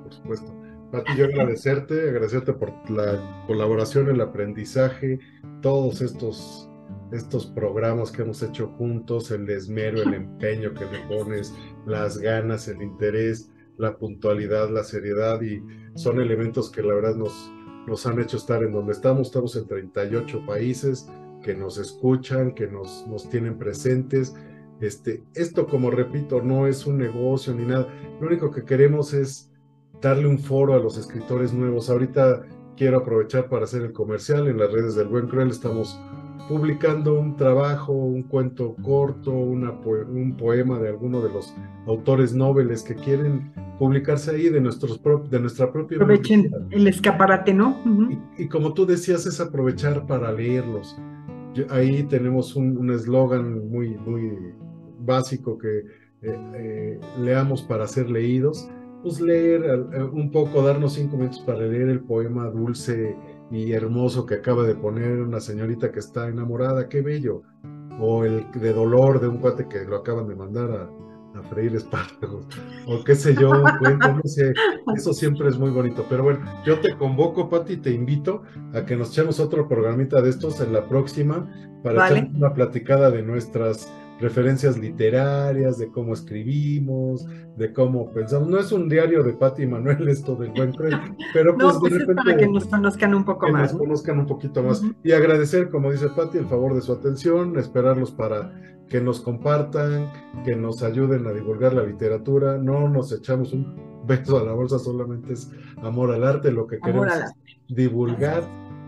Por 0.04 0.12
supuesto. 0.12 0.54
Pati, 0.90 1.16
yo 1.16 1.26
agradecerte, 1.26 2.08
agradecerte 2.08 2.52
por 2.52 2.72
la 2.90 3.44
colaboración, 3.46 4.08
el 4.08 4.20
aprendizaje, 4.20 5.20
todos 5.60 6.00
estos 6.00 6.69
estos 7.12 7.46
programas 7.46 8.10
que 8.10 8.22
hemos 8.22 8.42
hecho 8.42 8.68
juntos, 8.78 9.30
el 9.30 9.48
esmero, 9.50 10.02
el 10.02 10.14
empeño 10.14 10.72
que 10.74 10.84
le 10.86 11.00
pones, 11.08 11.54
las 11.86 12.18
ganas, 12.18 12.68
el 12.68 12.82
interés, 12.82 13.50
la 13.76 13.96
puntualidad, 13.96 14.70
la 14.70 14.84
seriedad 14.84 15.40
y 15.40 15.62
son 15.94 16.20
elementos 16.20 16.70
que 16.70 16.82
la 16.82 16.94
verdad 16.94 17.16
nos, 17.16 17.50
nos 17.86 18.06
han 18.06 18.20
hecho 18.20 18.36
estar 18.36 18.62
en 18.62 18.72
donde 18.72 18.92
estamos. 18.92 19.28
Estamos 19.28 19.56
en 19.56 19.66
38 19.66 20.44
países 20.46 21.08
que 21.42 21.54
nos 21.54 21.78
escuchan, 21.78 22.54
que 22.54 22.66
nos, 22.66 23.06
nos 23.08 23.28
tienen 23.28 23.58
presentes. 23.58 24.34
Este, 24.80 25.22
esto, 25.34 25.66
como 25.66 25.90
repito, 25.90 26.42
no 26.42 26.66
es 26.66 26.86
un 26.86 26.98
negocio 26.98 27.54
ni 27.54 27.64
nada. 27.64 27.88
Lo 28.20 28.26
único 28.28 28.50
que 28.50 28.64
queremos 28.64 29.14
es 29.14 29.50
darle 30.00 30.26
un 30.26 30.38
foro 30.38 30.74
a 30.74 30.78
los 30.78 30.96
escritores 30.96 31.52
nuevos. 31.52 31.90
Ahorita 31.90 32.42
quiero 32.76 32.98
aprovechar 32.98 33.48
para 33.48 33.64
hacer 33.64 33.82
el 33.82 33.92
comercial 33.92 34.46
en 34.48 34.58
las 34.58 34.72
redes 34.72 34.94
del 34.94 35.08
Buen 35.08 35.26
Cruel. 35.26 35.50
Estamos 35.50 35.98
publicando 36.48 37.18
un 37.18 37.36
trabajo, 37.36 37.92
un 37.92 38.22
cuento 38.22 38.74
corto, 38.82 39.32
una 39.32 39.70
un 39.70 40.36
poema 40.36 40.78
de 40.78 40.88
alguno 40.88 41.20
de 41.20 41.32
los 41.32 41.54
autores 41.86 42.34
noveles 42.34 42.82
que 42.82 42.94
quieren 42.94 43.52
publicarse 43.78 44.32
ahí 44.32 44.48
de, 44.48 44.60
nuestros 44.60 45.00
de 45.30 45.40
nuestra 45.40 45.72
propia 45.72 45.96
Aprovechen 45.96 46.50
el 46.70 46.86
escaparate, 46.86 47.54
¿no? 47.54 47.76
y, 48.36 48.46
como 48.48 48.74
tú 48.74 48.86
decías, 48.86 49.26
es 49.26 49.40
aprovechar 49.40 50.06
para 50.06 50.32
leerlos. 50.32 50.98
ahí 51.70 52.02
tenemos 52.04 52.56
un 52.56 52.90
eslogan 52.90 53.68
muy, 53.70 53.96
muy 53.96 54.36
básico 55.00 55.58
que 55.58 55.84
eh, 56.22 56.38
eh, 56.54 57.00
leamos 57.18 57.62
para 57.62 57.86
ser 57.86 58.10
leídos. 58.10 58.68
Pues 59.02 59.20
leer 59.20 59.64
eh, 59.64 60.02
un 60.02 60.30
poco, 60.30 60.62
darnos 60.62 60.94
cinco 60.94 61.16
minutos 61.16 61.40
para 61.40 61.60
leer 61.60 61.88
el 61.88 62.00
poema 62.00 62.46
dulce 62.46 63.16
y 63.50 63.72
hermoso 63.72 64.26
que 64.26 64.36
acaba 64.36 64.64
de 64.64 64.74
poner 64.74 65.20
una 65.20 65.40
señorita 65.40 65.90
que 65.90 65.98
está 65.98 66.28
enamorada, 66.28 66.88
qué 66.88 67.02
bello. 67.02 67.42
O 67.98 68.24
el 68.24 68.50
de 68.52 68.72
dolor 68.72 69.20
de 69.20 69.28
un 69.28 69.38
cuate 69.38 69.68
que 69.68 69.84
lo 69.84 69.96
acaban 69.96 70.28
de 70.28 70.34
mandar 70.34 70.70
a, 70.70 71.38
a 71.38 71.42
freír 71.42 71.74
espárragos. 71.74 72.46
O 72.86 73.02
qué 73.04 73.14
sé 73.14 73.34
yo, 73.34 73.52
no 73.52 74.22
sé. 74.24 74.52
Eso 74.96 75.12
siempre 75.12 75.48
es 75.48 75.58
muy 75.58 75.70
bonito. 75.70 76.06
Pero 76.08 76.24
bueno, 76.24 76.40
yo 76.64 76.80
te 76.80 76.96
convoco, 76.96 77.48
Pati, 77.48 77.76
te 77.78 77.90
invito 77.90 78.42
a 78.72 78.84
que 78.84 78.96
nos 78.96 79.10
echemos 79.10 79.40
otro 79.40 79.68
programita 79.68 80.22
de 80.22 80.30
estos 80.30 80.60
en 80.60 80.72
la 80.72 80.88
próxima 80.88 81.50
para 81.82 82.08
echar 82.08 82.30
una 82.34 82.54
platicada 82.54 83.10
de 83.10 83.22
nuestras 83.22 83.92
referencias 84.20 84.78
literarias, 84.78 85.78
de 85.78 85.90
cómo 85.90 86.14
escribimos, 86.14 87.26
de 87.56 87.72
cómo 87.72 88.12
pensamos. 88.12 88.48
No 88.48 88.58
es 88.58 88.70
un 88.72 88.88
diario 88.88 89.22
de 89.22 89.32
Patti 89.32 89.62
y 89.62 89.66
Manuel 89.66 90.08
esto 90.08 90.36
del 90.36 90.50
buen 90.50 90.72
cruel, 90.72 90.98
pero 91.32 91.56
pues, 91.56 91.76
pues, 91.80 91.92
de 91.92 91.98
repente... 92.00 92.22
para 92.24 92.36
que 92.36 92.48
nos 92.48 92.66
conozcan 92.66 93.14
un 93.14 93.24
poco 93.24 93.48
más. 93.48 93.72
Nos 93.72 93.80
conozcan 93.80 94.18
un 94.18 94.26
poquito 94.26 94.62
más. 94.62 94.82
Y 95.02 95.12
agradecer, 95.12 95.70
como 95.70 95.90
dice 95.90 96.08
Patti, 96.08 96.38
el 96.38 96.46
favor 96.46 96.74
de 96.74 96.82
su 96.82 96.92
atención, 96.92 97.58
esperarlos 97.58 98.10
para 98.10 98.52
que 98.88 99.00
nos 99.00 99.20
compartan, 99.20 100.10
que 100.44 100.56
nos 100.56 100.82
ayuden 100.82 101.26
a 101.26 101.32
divulgar 101.32 101.72
la 101.72 101.84
literatura. 101.84 102.58
No 102.58 102.88
nos 102.88 103.12
echamos 103.12 103.52
un 103.52 104.04
beso 104.06 104.38
a 104.38 104.44
la 104.44 104.52
bolsa, 104.52 104.78
solamente 104.78 105.32
es 105.32 105.50
amor 105.82 106.12
al 106.12 106.24
arte, 106.24 106.50
lo 106.50 106.66
que 106.66 106.78
queremos 106.80 107.06
es 107.06 107.34
divulgar 107.68 108.42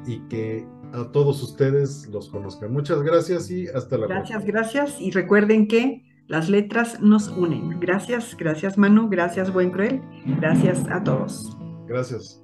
y 0.06 0.18
que 0.28 0.66
a 0.92 1.10
todos 1.10 1.42
ustedes 1.42 2.08
los 2.08 2.28
conozcan. 2.28 2.72
Muchas 2.72 3.02
gracias 3.02 3.50
y 3.50 3.68
hasta 3.68 3.96
la 3.98 4.06
próxima. 4.06 4.40
Gracias, 4.40 4.44
gracias. 4.44 5.00
Y 5.00 5.10
recuerden 5.10 5.66
que 5.66 6.04
las 6.28 6.48
letras 6.48 7.00
nos 7.00 7.28
unen. 7.28 7.80
Gracias, 7.80 8.36
gracias 8.36 8.78
Manu, 8.78 9.08
gracias 9.08 9.52
Buen 9.52 9.70
Cruel, 9.70 10.00
gracias 10.40 10.84
a 10.90 11.02
todos. 11.02 11.56
Gracias. 11.86 12.41